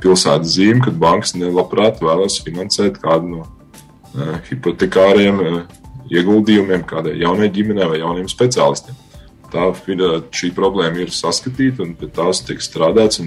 [0.02, 3.46] pilsētas zīme, kad bankas nelabprāt vēlas finansēt kādu no
[4.50, 5.38] hipotekāriem
[6.10, 8.98] ieguldījumiem kādai jaunai ģimenei vai jauniem speciālistiem
[9.52, 13.22] tā ir, šī problēma ir saskatīta un pie tās tiek strādāts.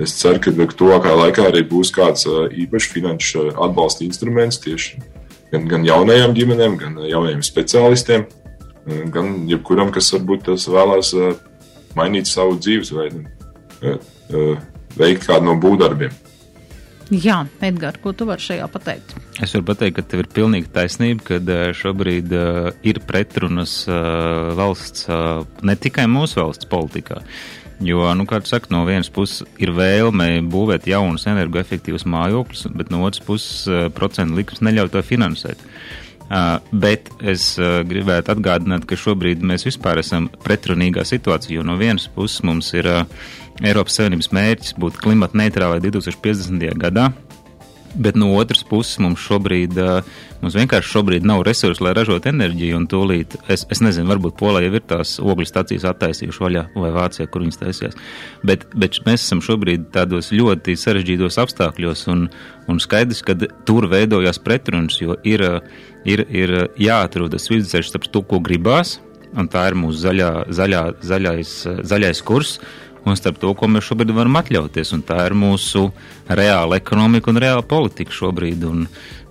[0.00, 5.02] Es ceru, ka tuvākā laikā arī būs kāds īpašs finanšu atbalsta instruments tieši
[5.52, 8.26] gan, gan jaunajām ģimenēm, gan jaunajiem speciālistiem,
[9.12, 11.12] gan jebkuram, kas varbūt vēlās
[11.98, 13.26] mainīt savu dzīvesveidu,
[14.96, 16.14] veikt kādu no būvdarbiem.
[17.12, 19.10] Jā, Edgars, ko tu vari šajā pateikt?
[19.44, 24.52] Es varu pateikt, ka tev ir pilnīgi taisnība, ka eh, šobrīd uh, ir pretrunas uh,
[24.56, 27.20] valsts, uh, ne tikai mūsu valsts politikā.
[27.82, 32.92] Jo, nu, kā jūs sakat, no vienas puses ir vēlme būvēt jaunus energoefektīvus mājokļus, bet
[32.94, 35.60] no otras puses procentu likums neļauj to finansēt.
[35.60, 36.01] Uh,
[36.72, 42.40] bet es gribētu atgādināt, ka šobrīd mēs vispār esam pretrunīgā situācijā, jo no vienas puses
[42.46, 42.88] mums ir
[43.60, 46.72] Eiropas Savienības mērķis būt klimata neitrālai 2050.
[46.80, 47.10] gadā.
[47.94, 49.76] Bet no otras puses mums šobrīd,
[50.40, 54.70] mums vienkārši šobrīd nav resursi, lai ražotu enerģiju, un tūlīt, es, es nezinu, varbūt Polija
[54.70, 57.98] jau ir tās ogļu stacijas attaisījuši vaļā, vai Vācijā, kur viņas taisījās.
[58.48, 62.26] Bet, bet mēs esam šobrīd tādos ļoti sarežģītos apstākļos, un,
[62.72, 63.36] un skaidrs, ka
[63.68, 65.44] tur veidojās pretrunas, jo ir,
[66.08, 69.02] ir, ir jāatrod tas vidusceļš starp to, ko gribās,
[69.36, 71.52] un tā ir mūsu zaļā, zaļā, zaļais,
[71.92, 72.56] zaļais kurs
[73.04, 74.94] un starp to, ko mēs šobrīd varam atļauties.
[75.08, 75.88] Tā ir mūsu
[76.28, 78.66] reāla ekonomika un reāla politika šobrīd.
[78.68, 78.84] Un,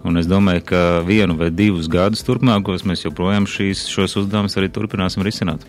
[0.07, 4.71] un es domāju, ka vienu vai divus gadus turpmākos mēs joprojām šīs, šos uzdevumus arī
[4.73, 5.67] turpināsim risināt.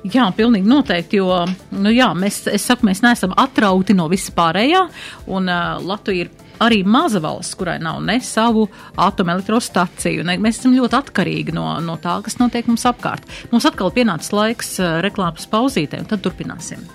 [0.00, 1.42] Jā, pilnīgi noteikti, jo
[1.76, 4.86] nu jā, mēs, saku, mēs neesam atrauti no vispārējā,
[5.28, 8.64] un uh, Latvija ir arī maza valsts, kurai nav ne savu
[9.00, 10.24] atomelektrostaciju.
[10.24, 13.28] Ne, mēs esam ļoti atkarīgi no, no tā, kas notiek mums apkārt.
[13.52, 16.88] Mums atkal pienācis laiks uh, reklāmas pauzītē, un tad turpināsim.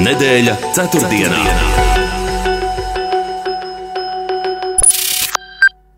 [0.00, 1.44] Nedēļa ceturtdienā.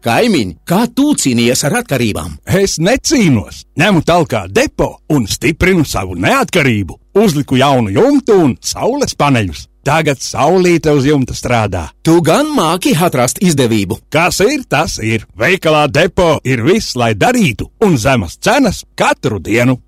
[0.03, 2.33] Kaimiņ, kā tu cīnījies ar atkarībām?
[2.59, 6.97] Es necīnos, ņemu talkā depo un stiprinu savu neatkarību.
[7.23, 9.69] Uzliku jaunu jumtu un saules paneļus.
[9.87, 11.85] Tagad saulīte uz jumta strādā.
[12.03, 14.01] Tu gan māki atrast izdevību.
[14.11, 15.27] Kas ir, tas ir.
[15.39, 19.79] Veikalā depo ir viss, lai darītu, un zemas cenas katru dienu.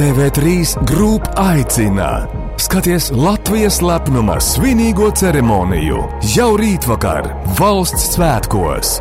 [0.00, 2.26] TV3 grupa aicina.
[2.56, 8.94] Skaties Latvijas lepnuma svinīgo ceremoniju jau rītvakar, valsts svētkos,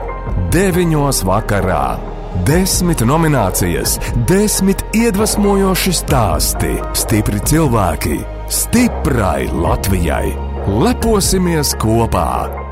[0.51, 1.23] 9.
[1.23, 1.95] vakarā.
[2.43, 3.95] Desmit nominācijas,
[4.27, 8.19] desmit iedvesmojoši stāsti, stipri cilvēki,
[8.51, 10.33] stiprai Latvijai.
[10.83, 12.68] Leposimies kopā!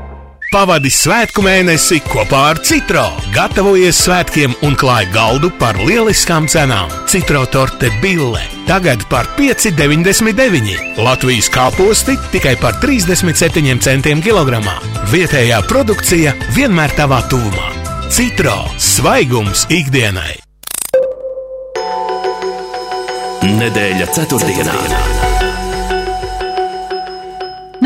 [0.48, 3.02] Pavadi svētku mēnesi kopā ar Citro.
[3.34, 6.88] Gatavojies svētkiem un klāj galdu par lieliskām cenām.
[7.10, 10.96] Citro torte bille tagad par 5,99.
[11.04, 14.78] Latvijas kāposti tikai par 37 centiem kilogramā.
[15.12, 17.68] Vietējā produkcija vienmēr tavā tuvumā.
[18.08, 20.38] Citro svaigums ikdienai.
[23.52, 25.27] Nedēļa ceturtdienā.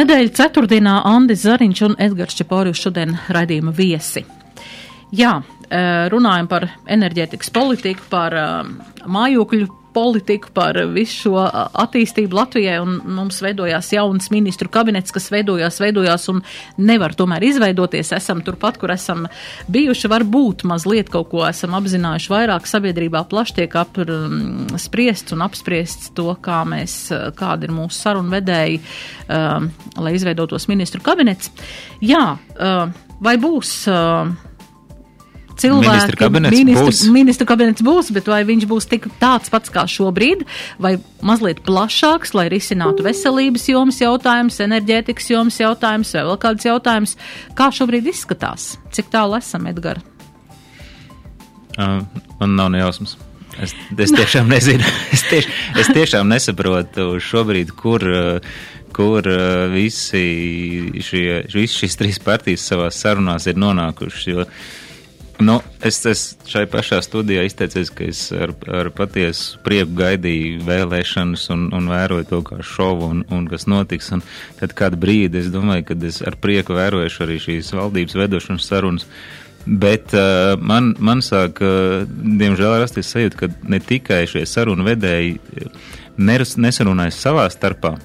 [0.03, 4.25] Nedēļa ceturtdienā Andris Zariņš un Edgars Čeporius šodien raidījuma viesi.
[5.15, 8.49] Jā, eh, runājam par enerģētikas politiku, par eh,
[9.07, 11.43] mājokļu politiku, par visu šo
[11.83, 16.41] attīstību Latvijai, un mums veidojās jauns ministru kabinets, kas veidojās, veidojās un
[16.81, 18.13] nevar tomēr izveidoties.
[18.17, 19.27] Esam turpat, kur esam
[19.73, 26.31] bijuši, varbūt mazliet kaut ko esam apzinājuši vairāk sabiedrībā plaši tiek apspriests un apspriests to,
[26.43, 26.97] kā mēs,
[27.39, 28.81] kādi ir mūsu sarunvedēji,
[29.29, 29.69] um,
[30.03, 31.53] lai izveidotos ministru kabinets.
[32.03, 32.89] Jā, uh,
[33.23, 34.33] vai būs uh,
[35.61, 35.89] cilvēki.
[35.89, 37.03] Ministra kabinets ministru, būs.
[37.15, 40.47] Ministra kabinets būs, bet vai viņš būs tik tāds pats kā šobrīd,
[40.83, 47.19] vai mazliet plašāks, lai risinātu veselības jomas jautājumus, enerģētikas jomas jautājumus, vai vēl kāds jautājums,
[47.59, 48.73] kā šobrīd izskatās?
[48.93, 50.03] Cik tālu esam, Edgar?
[51.79, 52.03] Uh,
[52.41, 53.17] man nav nejausmas.
[53.61, 54.85] Es, es tiešām nezinu.
[55.13, 58.55] Es, tieš, es tiešām nesaprotu šobrīd, kur, uh,
[58.97, 60.23] kur uh, visi
[61.05, 64.25] šie, visi šīs trīs partijas savās sarunās ir nonākušas.
[64.29, 64.47] Jo,
[65.43, 71.49] Nu, es, es šai pašā studijā izteicos, ka es ar, ar patiesu prieku gaidīju vēlēšanas
[71.55, 74.13] un, un vēroju to kā šovu un, un kas notiks.
[74.15, 74.23] Un
[74.61, 79.09] tad kādu brīdi es domāju, ka es ar prieku vērošu arī šīs valdības vedošanas sarunas.
[79.67, 85.37] Bet uh, man, man sāk, uh, diemžēl, rasties sajūta, ka ne tikai šie sarunu vedēji
[86.23, 87.97] neras, nesarunājas savā starpā,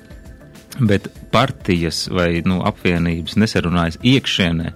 [0.77, 4.73] bet partijas vai nu, apvienības nesarunājas iekšienē.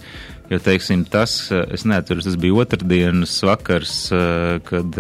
[0.52, 1.34] Jo, teiksim, tas,
[1.72, 3.94] es neatceros, tas bija otrdienas vakars,
[4.68, 4.98] kad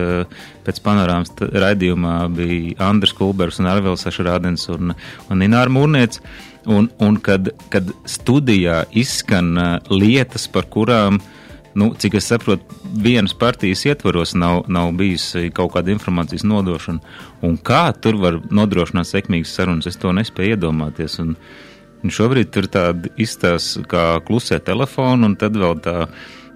[0.63, 4.95] pēc panorāmas raidījumā bija Andris Kulbergs un Arvils Ašrādens un,
[5.27, 6.21] un Ināra Mūrniec.
[6.71, 9.55] Un, un kad, kad studijā izskan
[9.89, 11.29] lietas, par kurām uh,
[11.73, 16.99] nu, cik es saprotu, vienas partijas ietvaros nav, nav bijusi kaut kāda informācijas nodošana.
[17.47, 21.19] Un kā tur var nodrošināt sekmīgas sarunas, es to nespēju iedomāties.
[21.23, 21.35] Un,
[22.03, 25.97] un šobrīd tur tāda izstāsta kā klusē telefonu, un tad vēl tā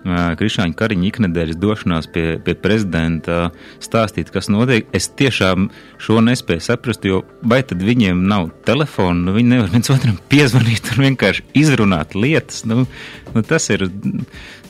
[0.06, 3.50] Krišāņa Kariņa iknedēļas došanās pie, pie prezidenta
[3.82, 4.86] stāstīt, kas notiek.
[4.94, 5.70] Es tiešām
[6.02, 10.94] šo nespēju saprast, jo vai tad viņiem nav telefona, nu viņi nevar viens otram piezvanīt
[10.94, 12.64] un vienkārši izrunāt lietas.
[12.70, 12.86] Nu,
[13.34, 13.88] nu tas ir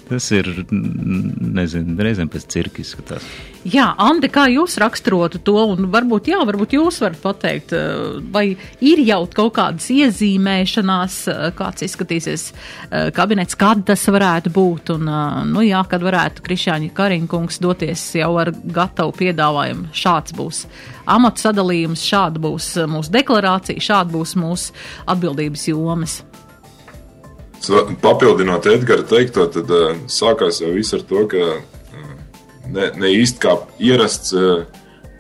[0.06, 3.26] Tas ir, nezinu, reizēm pēc cirka izskatās.
[3.66, 8.44] Jā, Andi, kā jūs raksturotu to, un varbūt, jā, varbūt jūs varat pateikt, eh, vai
[8.86, 15.10] ir jau kaut kādas iezīmēšanās, eh, kāds izskatīsies eh, kabinets, kad tas varētu būt, un,
[15.50, 19.90] nu jā, kad varētu Krišāņa Kariņkungs doties jau ar gatavu piedāvājumu.
[19.90, 20.68] Šāds būs
[21.10, 24.78] amatu sadalījums, šāda būs mūsu deklarācija, šāda būs mūsu
[25.10, 26.22] atbildības jomas.
[28.02, 32.10] Papildinot Edgara teikto, tad uh, sākās jau viss ar to, ka uh,
[32.70, 34.66] ne, ne īsti kā ierasts uh,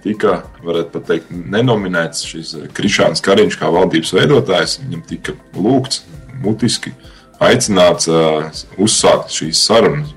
[0.06, 4.80] tika, varētu pat teikt, nenominēts šis Krišāns Kariņš kā valdības veidotājs.
[4.84, 6.04] Viņam tika lūgts
[6.44, 6.94] mutiski
[7.42, 8.08] aicināts
[8.82, 10.14] uzsākt šīs sarunas.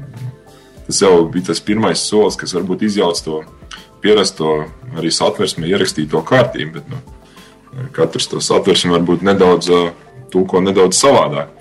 [0.87, 3.41] Tas jau bija tas pirmais solis, kas varbūt izjauc to
[4.05, 4.67] pierasto
[4.97, 7.01] arī satversmē ierakstīto kārtību, bet nu,
[7.97, 9.73] katrs to satversmi varbūt nedaudz
[10.33, 11.58] tulko nedaudz savādāk.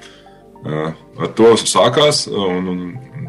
[0.67, 0.91] Uh,
[1.23, 3.27] ar to sākās, un, un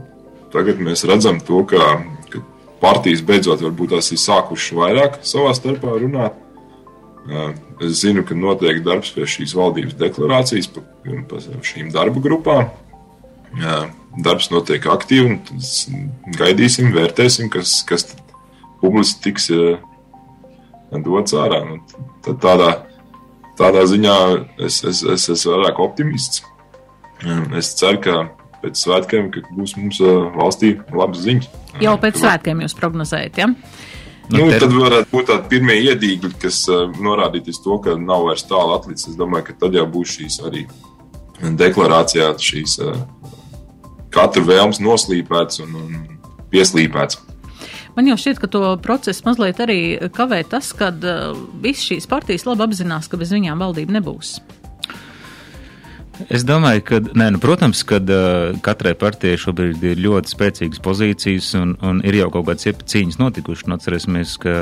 [0.50, 2.00] tagad mēs redzam to, ka,
[2.32, 2.40] ka
[2.82, 6.34] partijas beidzot varbūt tās ir sākušas vairāk savā starpā runāt.
[7.28, 7.52] Uh,
[7.84, 10.82] es zinu, ka notiek darbs pie šīs valdības deklarācijas, pa,
[11.30, 12.72] pa šīm darba grupām.
[14.18, 18.10] Darbs notiek aktīvi, un gaidīsim, vērtēsim, kas, kas
[18.82, 19.48] publiski tiks
[21.06, 21.62] dots ārā.
[21.70, 21.78] Nu,
[22.26, 22.70] tad tādā,
[23.60, 24.18] tādā ziņā
[24.66, 26.42] es, es, es esmu vairāk optimists.
[27.58, 28.16] Es ceru, ka
[28.62, 30.00] pēc svētkiem būs mums
[30.36, 31.48] valstī labas ziņas.
[31.82, 33.48] Jau pēc svētkiem jūs prognozējat, ja?
[34.28, 36.66] Nu, nu tad varētu būt tādi pirmie iedīgļi, kas
[37.00, 39.14] norādītīs to, ka nav vairs tālu atlicis.
[39.14, 40.66] Es domāju, ka tad jau būs šīs arī
[41.58, 42.76] deklarācijā šīs
[44.12, 46.04] katra vēlms noslīpēts un, un
[46.52, 47.22] pieslīpēts.
[47.96, 49.80] Man jau šķiet, ka to procesu mazliet arī
[50.14, 54.36] kavē tas, ka uh, visas šīs partijas labi apzinās, ka bez viņām valdība nebūs.
[56.26, 61.52] Es domāju, ka, nē, nu, protams, ka uh, katrai partijai šobrīd ir ļoti spēcīgas pozīcijas
[61.60, 63.68] un, un ir jau kaut kādas cīņas notikušas.
[63.70, 64.54] Nu, atcerēsimies, ka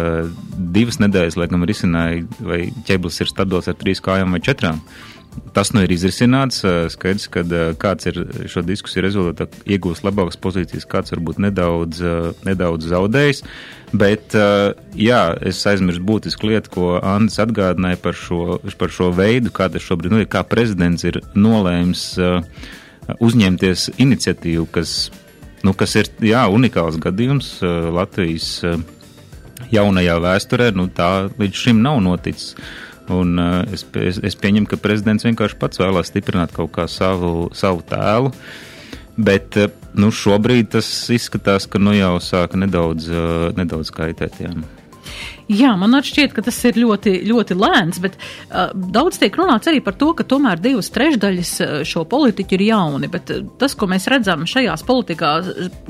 [0.76, 4.82] divas nedēļas, laikam, risināja, vai ķēblis ir stabils ar trīs kājām vai četrām.
[4.84, 5.16] Uh,
[5.57, 6.61] Tas nu ir izrisināts.
[6.93, 7.43] Skaidrs, ka
[7.80, 8.20] kāds ir
[8.51, 12.03] šo diskusiju rezultātā iegūst labākas pozīcijas, kāds varbūt nedaudz,
[12.47, 13.43] nedaudz zaudējis.
[13.97, 14.37] Bet,
[14.99, 19.84] jā, es aizmirsu būtisku lietu, ko Andris atgādināja par šo, par šo veidu, kā tas
[19.87, 22.09] šobrīd nu, ir, kā prezidents ir nolēms
[23.22, 24.97] uzņemties iniciatīvu, kas,
[25.64, 28.61] nu, kas ir, jā, unikāls gadījums Latvijas
[29.72, 32.55] jaunajā vēsturē, nu, tā līdz šim nav noticis.
[33.12, 37.50] Un, uh, es, es, es pieņemu, ka prezidents vienkārši pats vēlās stiprināt kaut kā savu,
[37.54, 38.32] savu tēlu.
[39.16, 44.42] Bet uh, nu, šobrīd tas izskatās, ka nu jau sāka nedaudz, uh, nedaudz kaitēt.
[44.42, 44.57] Jā.
[45.46, 49.78] Jā, man šķiet, ka tas ir ļoti, ļoti lēns, bet uh, daudz tiek runāts arī
[49.86, 51.52] par to, ka tomēr divas trešdaļas
[51.86, 53.30] šo politiķu ir jauni, bet
[53.61, 55.32] tas, ko mēs redzam šajās politikā,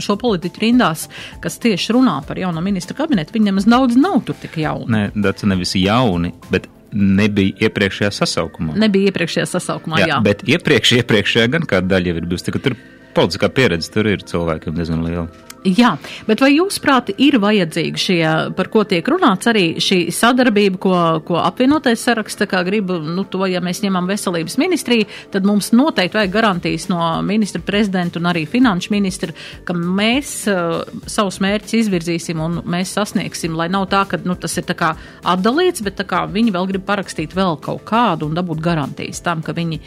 [0.05, 1.09] šo politiķu rindās,
[1.41, 4.93] kas tieši runā par jauno ministru kabinetu, viņi nemaz daudz nav tur tik jauni.
[4.93, 8.77] Nē, tas nevis jauni, bet nebija iepriekšējā sasaukumā.
[8.81, 10.11] Nebija iepriekšējā sasaukumā, jā.
[10.15, 10.21] jā.
[10.25, 12.55] Bet iepriekš, iepriekšējā gan kāda daļa jau ir bijusi.
[12.67, 12.77] Tur
[13.17, 15.29] politiskā pieredze tur ir cilvēkiem diezgan liela.
[15.67, 15.97] Jā,
[16.29, 18.21] bet vai jūsuprāt ir vajadzīgi šie,
[18.55, 20.95] par ko tiek runāts, arī šī sadarbība, ko,
[21.27, 26.21] ko apvienotais saraksta, kā grib, nu, to, ja mēs ņemam veselības ministriju, tad mums noteikti
[26.21, 29.35] vajag garantijas no ministra prezidenta un arī finanšu ministra,
[29.67, 34.55] ka mēs uh, savus mērķus izvirzīsim un mēs sasniegsim, lai nav tā, ka, nu, tas
[34.61, 34.95] ir tā kā
[35.27, 39.43] atdalīts, bet tā kā viņi vēl grib parakstīt vēl kaut kādu un dabūt garantijas tam,
[39.43, 39.83] ka viņi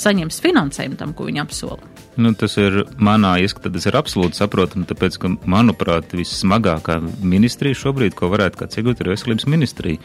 [0.00, 1.99] saņems finansējumu tam, ko viņi apsola.
[2.20, 8.16] Nu, tas ir manā ieskatā, tas ir absolūti saprotami, tāpēc, ka, manuprāt, vissmagākā ministrija šobrīd,
[8.18, 10.02] ko varētu kāds iegūt, ir veselības ministrija.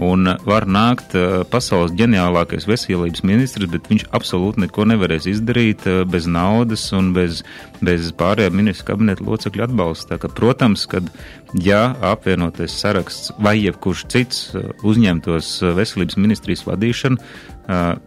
[0.00, 6.00] Un var nākt uh, pasaules ģeniālākais veselības ministrs, bet viņš absolūti neko nevarēs izdarīt uh,
[6.08, 7.42] bez naudas un bez,
[7.84, 10.16] bez pārējā ministra kabineta locekļu atbalsta.
[10.22, 11.12] Ka, protams, kad
[11.60, 17.20] ja apvienotais saraksts vai jebkurš cits uh, uzņemtos veselības ministrijas vadīšanu,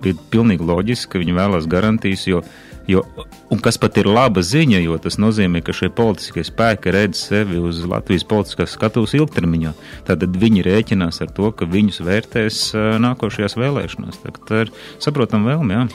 [0.03, 2.41] ir pilnīgi loģiski, ka viņi vēlas garantijas, jo
[2.87, 3.01] Jo,
[3.49, 7.57] un kas pat ir laba ziņa, jo tas nozīmē, ka šie politiskie spēki redz sevi
[7.57, 9.71] uz Latvijas politiskās skatuves ilgtermiņā.
[10.05, 12.59] Tad viņi rēķinās ar to, ka viņus vērtēs
[13.03, 14.19] nākošajās vēlēšanās.
[14.23, 14.73] Tā, tā ir
[15.03, 15.75] saprotama vēlme.
[15.75, 15.85] Jā.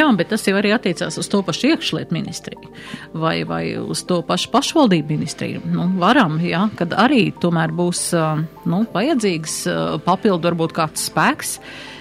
[0.00, 2.72] jā, bet tas jau arī attiecās uz to pašu iekšlietu ministriju
[3.16, 5.62] vai, vai uz to pašu pašvaldību ministriju.
[5.70, 8.10] Nu, varam, jā, kad arī tomēr būs
[8.70, 9.62] nu, vajadzīgs
[10.06, 11.56] papildu varbūt kāds spēks.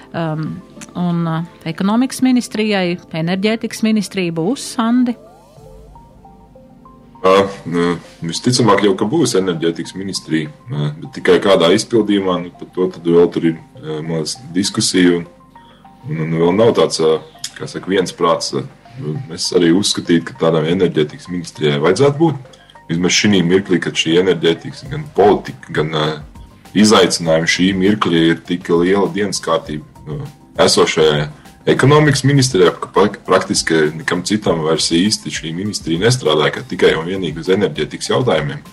[0.09, 0.55] Um,
[0.97, 1.25] un
[1.69, 5.13] ekonomikas ministrijai, enerģētikas ministrija būs Sandi.
[7.19, 13.27] Uh, visticamāk, jau būs enerģētikas ministrija, uh, bet tikai kādā izpildījumā, nu, par to vēl
[13.33, 15.17] tur ir uh, maz diskusija.
[15.17, 15.25] Un,
[16.07, 17.01] un, un vēl nav tāds,
[17.57, 18.53] kā saka, viens prāts.
[18.55, 18.63] Uh,
[19.35, 22.57] es arī uzskatītu, ka tādam enerģētikas ministrijai vajadzētu būt.
[22.89, 25.91] Vismaz šī mirklī, kad šī enerģētikas, gan politika, gan
[26.73, 29.85] izaicinājumi šī mirkļa ir tik liela dienas kārtība.
[30.59, 31.27] Esošajai
[31.65, 37.51] ekonomikas ministrijai, ka praktiski nekam citam vairs īsti šī ministrija nestrādāja tikai un vienīgi uz
[37.55, 38.63] enerģētikas jautājumiem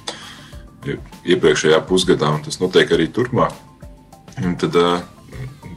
[1.27, 3.55] iepriekšējā pusgadā, un tas notiek arī turpmāk.
[4.45, 4.77] Un tad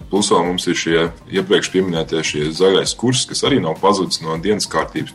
[0.10, 1.02] Plus vēl mums ir šie
[1.38, 5.14] iepriekš minētie zaļais kurs, kas arī nav pazudis no dienas kārtības.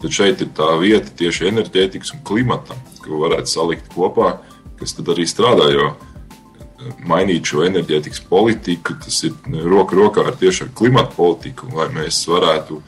[0.00, 4.38] Tad šeit ir tā vieta tieši enerģētikas un klimatam, ko varētu salikt kopā,
[4.80, 5.68] kas tad arī strādā.
[5.72, 5.92] Jo
[7.08, 12.22] mainīt šo enerģētikas politiku, tas ir roka rokā ar tieši ar klimatu politiku, lai mēs
[12.28, 12.80] varētu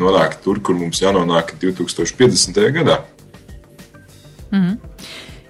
[0.00, 2.62] nonākt tur, kur mums jānonāk 2050.
[2.78, 3.02] gadā.
[4.52, 4.78] Mm.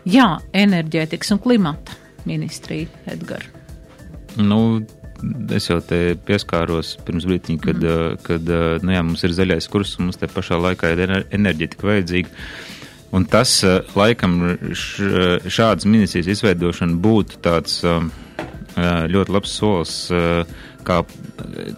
[0.09, 1.94] Jā, enerģētikas un klimata
[2.26, 3.50] ministrija, Edgars.
[4.38, 4.80] Nu,
[5.53, 8.20] es jau te pieskāros pirms brīdiņa, kad, mm.
[8.26, 8.53] kad
[8.86, 12.44] nu jā, mums ir zaļais kurs un mums te pašā laikā ir enerģetika vajadzīga.
[13.13, 13.59] Un tas,
[13.93, 14.39] laikam,
[14.73, 17.83] šādas ministrijas izveidošana būtu tāds
[19.13, 19.97] ļoti labs solis,
[20.87, 21.03] kā,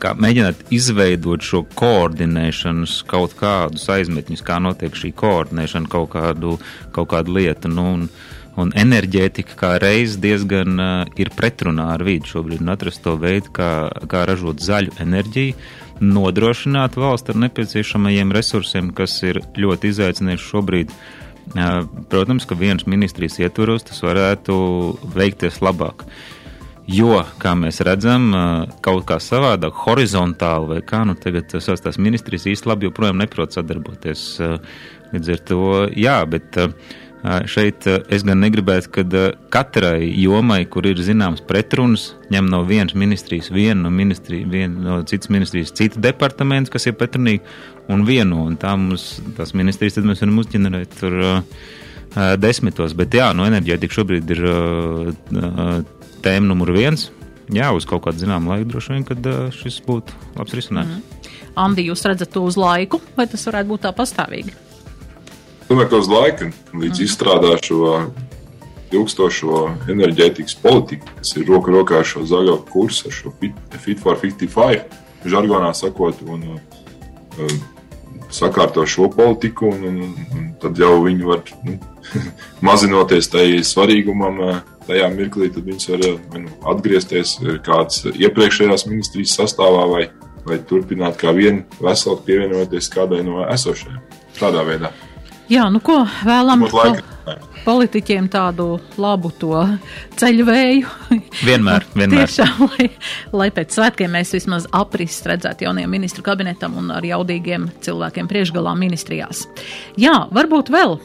[0.02, 6.58] kā mēģināt izveidot šo koordinēšanas kaut kādus aizmetņus, kā notiek šī koordinēšana kaut kādu,
[6.94, 7.72] kaut kādu lietu.
[7.72, 8.08] Nu, un,
[8.54, 13.50] Un enerģētika kā reiz diezgan uh, ir pretrunā ar vidi šobrīd un atrast to veidu,
[13.56, 13.70] kā,
[14.06, 15.56] kā ražot zaļu enerģiju,
[15.98, 20.94] nodrošināt valsts ar nepieciešamajiem resursiem, kas ir ļoti izaicinoši šobrīd.
[20.94, 21.23] Uh,
[22.10, 24.54] protams, ka vienas ministrijas ietvaros tas varētu
[25.14, 26.06] veikties labāk.
[26.90, 28.26] Jo, kā mēs redzam,
[28.84, 34.26] kaut kā savādāk, horizontāli vai kā, nu tagad tās ministrijas īsti labi joprojām neprot sadarboties.
[35.14, 35.62] Līdz ar to,
[35.94, 36.72] jā, bet uh,
[37.24, 39.22] Šeit es gan negribētu, ka
[39.52, 44.98] katrai jomai, kur ir zināms pretruns, ņem no vienas ministrijas vienu, no, ministri, vienu, no
[45.08, 47.40] citas ministrijas citu departamentu, kas ir pretrunīgi,
[47.88, 48.42] un vienu.
[48.50, 51.40] Un tā mums, tās ministrijas tad mēs varam uzģenerēt tur uh,
[52.40, 52.92] desmitos.
[52.98, 55.78] Bet jā, no enerģētika šobrīd ir uh,
[56.24, 57.08] tēma numur viens.
[57.52, 61.00] Jā, uz kaut kādu zināmu laiku droši vien, kad uh, šis būtu labs risinājums.
[61.00, 61.32] Mm.
[61.64, 64.56] Andi, jūs redzat to uz laiku, vai tas varētu būt tā pastāvīgi?
[65.72, 67.04] Uz laiku, līdz mm.
[67.06, 67.94] izstrādā šo
[68.94, 74.02] ilgstošo enerģētikas politiku, kas ir roka rokā ar šo zaļo kursu, ar šo Fit, fit
[74.02, 74.84] for 55,
[75.24, 77.54] žargonā sakot, un uh,
[78.34, 81.78] sakārto šo politiku, un, un, un tad jau viņi var nu,
[82.68, 84.62] mazinoties tai svarīgumam.
[84.84, 86.02] Tajā mirklī viņas var
[86.42, 90.02] nu, atgriezties kādas iepriekšējās ministrijas sastāvā vai,
[90.44, 94.04] vai turpināt kā vienu veselu pievienoties kādai no esošajām.
[94.36, 94.92] Tādā veidā.
[95.52, 96.64] Jā, nu ko vēlam
[97.64, 99.56] politiķiem tādu labu to
[100.20, 100.90] ceļu vēju.
[101.44, 102.28] Vienmēr, vienmēr.
[102.28, 102.88] Tiešām, lai,
[103.32, 108.74] lai pēc svētkiem mēs vismaz apris redzētu jaunajam ministru kabinetam un ar jaudīgiem cilvēkiem priekšgalā
[108.78, 109.44] ministrijās.
[110.00, 110.96] Jā, varbūt vēl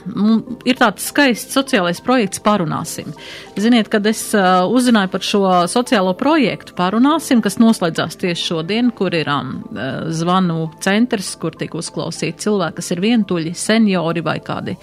[0.67, 3.13] ir tāds skaists sociālais projekts Parunāsim.
[3.59, 9.15] Ziniet, kad es uh, uzzināju par šo sociālo projektu Parunāsim, kas noslēdzās tieši šodien, kur
[9.15, 9.55] ir um,
[10.15, 14.75] zvanu centrs, kur tiek uzklausīti cilvēki, kas ir vientuļi, seniori vai kādi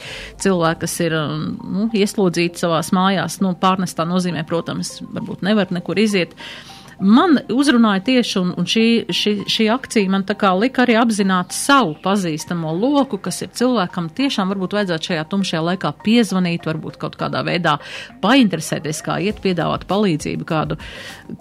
[0.43, 3.41] cilvēki, kas ir um, nu, ieslodzīti savās mājās.
[3.45, 6.37] Nu, pārnestā nozīmē, protams, varbūt nevar nekur iziet.
[6.37, 10.97] Uh, man uzrunāja tieši, un, un šī, šī, šī akcija man tā kā lika arī
[11.01, 17.01] apzināt savu pazīstamo loku, kas ir cilvēkam tiešām varbūt vajadzētu šajā tumšajā laikā piezvanīt, varbūt
[17.03, 17.77] kaut kādā veidā
[18.25, 20.81] painteresēties, kā iet piedāvāt palīdzību, kādu,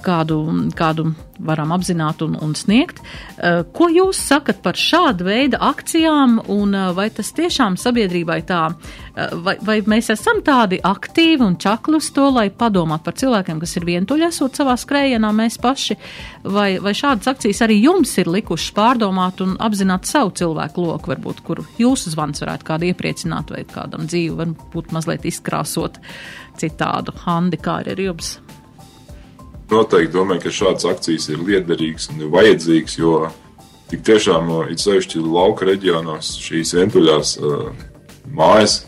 [0.06, 0.42] kādu,
[0.76, 3.02] kādu varam apzināt un, un sniegt.
[3.38, 8.62] Eh, ko jūs sakat par šādu veidu akcijām, un eh, vai tas tiešām sabiedrībai tā,
[8.72, 13.60] eh, vai, vai mēs esam tādi aktīvi un čakli uz to, lai padomāt par cilvēkiem,
[13.64, 15.98] kas ir vientuļi esot savā skrējienā, mēs paši,
[16.44, 21.44] vai, vai šādas akcijas arī jums ir likušas pārdomāt un apzināt savu cilvēku loku, varbūt,
[21.46, 26.02] kuru jūsu zvans varētu kādu iepriecināt vai kādam dzīvi varbūt mazliet izkrāsot
[26.60, 27.16] citādu.
[27.26, 28.36] Handi, kā ir jums?
[29.72, 33.16] Noteikti domāju, ka šādas akcijas ir liederīgas un ir vajadzīgas, jo
[33.90, 37.72] tik tiešām ir sevišķi lauka reģionos šīs vientuļās uh,
[38.38, 38.84] mājas,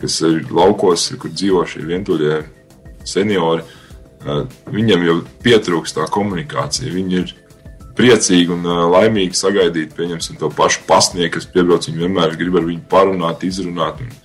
[0.00, 2.38] kas ir laukos, kur dzīvo šie vientuļie
[3.06, 3.66] seniori.
[4.72, 6.92] Viņam jau pietrūkst tā komunikācija.
[6.92, 7.34] Viņi ir
[7.96, 11.86] priecīgi un laimīgi sagaidīt, pieņemsim, to pašu pasnieku, kas piebrauc.
[11.88, 14.02] Viņi vienmēr grib ar viņu parunāt, izrunāt.
[14.02, 14.16] Un,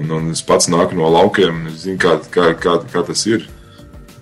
[0.00, 3.46] un, un es pats nāku no laukiem, es zinu, kā, kā, kā, kā tas ir.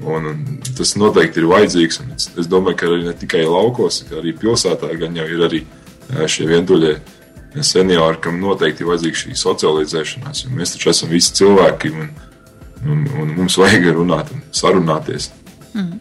[0.02, 2.02] Un, un tas noteikti ir vajadzīgs.
[2.16, 5.62] Es, es domāju, ka arī ne tikai laukos, bet arī pilsētā gan jau ir arī
[6.28, 6.96] šie vientuļie
[7.62, 10.46] seniori, kam noteikti ir vajadzīga šī socializēšanās.
[10.50, 11.92] Mēs taču esam visi cilvēki.
[11.94, 12.10] Un,
[12.86, 15.30] un, un mums vajag runāt un sarunāties.
[15.74, 16.00] Mm.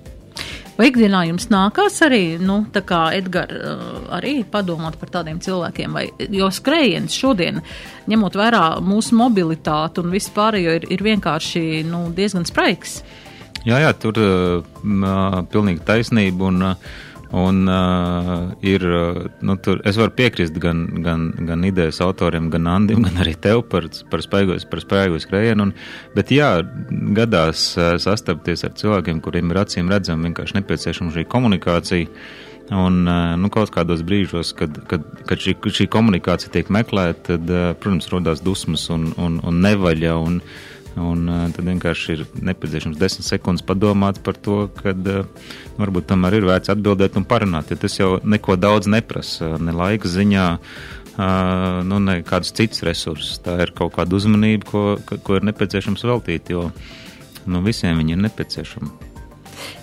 [0.77, 5.93] Vai ikdienā jums nākās arī, nu, tā kā Edgars, uh, arī padomāt par tādiem cilvēkiem,
[5.93, 7.59] vai, jo skrējiens šodien,
[8.09, 13.01] ņemot vērā mūsu mobilitāti un vispārējo, ir, ir vienkārši, nu, diezgan spraiks.
[13.61, 14.63] Jā, jā, tur uh,
[15.53, 16.91] pilnīgi taisnība un uh,
[17.31, 18.83] Un uh, ir,
[19.39, 23.63] nu, tur es varu piekrist gan, gan, gan idejas autoriem, gan Andim, gan arī tev
[23.71, 24.67] par, par spēkos
[25.23, 25.69] skrējienu.
[26.15, 26.57] Bet jā,
[27.15, 32.11] gadās uh, sastapties ar cilvēkiem, kuriem ir acīm redzama vienkārši nepieciešama šī komunikācija.
[32.71, 37.49] Un, nu, kaut kādos brīžos, kad, kad, kad šī, šī komunikācija tiek meklēta, tad,
[37.83, 40.13] protams, rodas dusmas un, un, un nevaļa.
[40.23, 40.37] Un,
[40.99, 46.39] Un uh, tad vienkārši ir nepieciešams desmit sekundes padomāt par to, ka uh, varbūt tomēr
[46.39, 47.71] ir vērts atbildēt un parunāt.
[47.71, 53.39] Ja tas jau neko daudz neprasa, ne laika ziņā, uh, nu, ne kādus citus resursus.
[53.45, 54.83] Tā ir kaut kāda uzmanība, ko,
[55.23, 56.67] ko ir nepieciešams veltīt, jo
[57.47, 59.10] nu, visiem viņi ir nepieciešami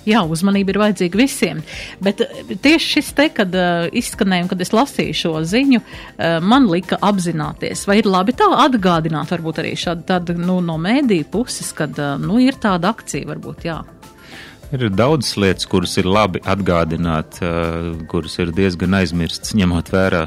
[0.09, 1.63] jā, uzmanība ir vajadzīga visiem.
[2.05, 6.69] Bet eh, tieši šis te, kad uh, izskanēja, kad es lasīju šo ziņu, uh, man
[6.71, 11.73] lika apzināties, vai ir labi tā atgādināt, varbūt arī šādi tad, nu, no mēdīju puses,
[11.77, 13.83] kad, uh, nu, ir tāda akcija, varbūt, jā.
[14.69, 20.27] Ir daudz lietas, kuras ir labi atgādināt, uh, kuras ir diezgan aizmirstas, ņemot vērā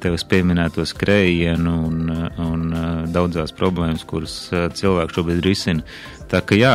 [0.00, 5.84] tevis pieminēto skrējienu un, un uh, daudzās problēmas, kuras cilvēki šobrīd risina.
[6.30, 6.74] Tā ka jā,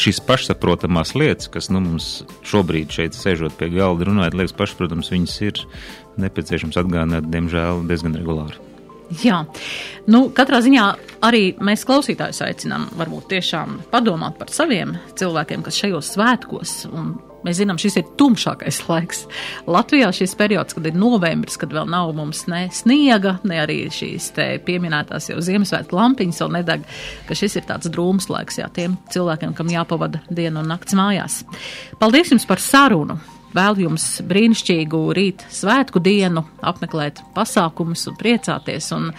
[0.00, 5.34] šīs pašsaprotamās lietas, kas nu, mums šobrīd šeit sēžot pie galda runājot, liekas pašsaprotams, viņas
[5.46, 5.64] ir
[6.24, 8.60] nepieciešams atgādināt, diemžēl, diezgan regulāri.
[9.20, 9.42] Jā,
[10.10, 10.84] nu, katrā ziņā
[11.26, 17.12] arī mēs klausītājus aicinām varbūt tiešām padomāt par saviem cilvēkiem, kas šajos svētkos un
[17.44, 19.24] Mēs zinām, šis ir tumšākais laiks.
[19.70, 24.30] Latvijā šis periods, kad ir novembris, kad vēl nav mums ne sniega, ne arī šīs
[24.64, 26.88] pieminētās jau Ziemassvētku lampiņas vēl nedeg,
[27.28, 31.42] ka šis ir tāds drūms laiks jā, tiem cilvēkiem, kam jāpavada dienu un nakts mājās.
[32.00, 33.20] Paldies jums par sarunu!
[33.54, 39.10] Vēl jums brīnišķīgu rītu svētku dienu, apmeklēt pasākumus un priecāties un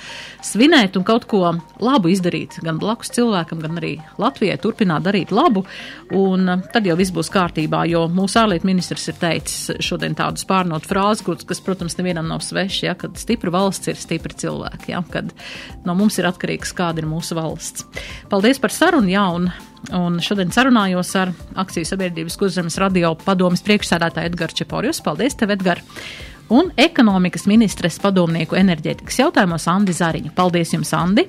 [0.43, 5.63] svinēt un kaut ko labu izdarīt gan blakus cilvēkam, gan arī Latvijai turpināt darīt labu.
[6.15, 10.91] Un tad jau viss būs kārtībā, jo mūsu ārlietu ministrs ir teicis šodien tādu spārnotu
[10.91, 15.31] frāzi, kas, protams, nevienam nav sveši, ja, kad stipra valsts ir stipri cilvēki, ja, kad
[15.87, 17.87] no mums ir atkarīgs, kāda ir mūsu valsts.
[18.31, 19.49] Paldies par sarunu, jā, un
[19.93, 25.03] Un šodien sarunājos ar akciju sabiedrības kurzemes radio padomas priekšsēdētāju Edgars Čeporjus.
[25.05, 25.81] Paldies, tev, Edgar!
[26.53, 30.33] Un ekonomikas ministres padomnieku enerģētikas jautājumos Andi Zariņu.
[30.37, 31.25] Paldies jums, Andi!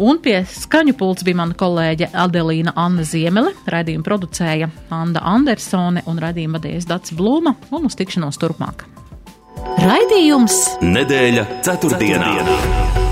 [0.00, 6.20] Un pie skaņu pults bija mana kolēģe Adelīna Anna Ziemele, raidījuma producēja Anda Andersone un
[6.22, 8.86] raidījuma vadījas Dats Blūma un uz tikšanos turpmāk.
[9.84, 12.36] Raidījums Nedēļa ceturtdienā.
[12.40, 13.11] ceturtdienā.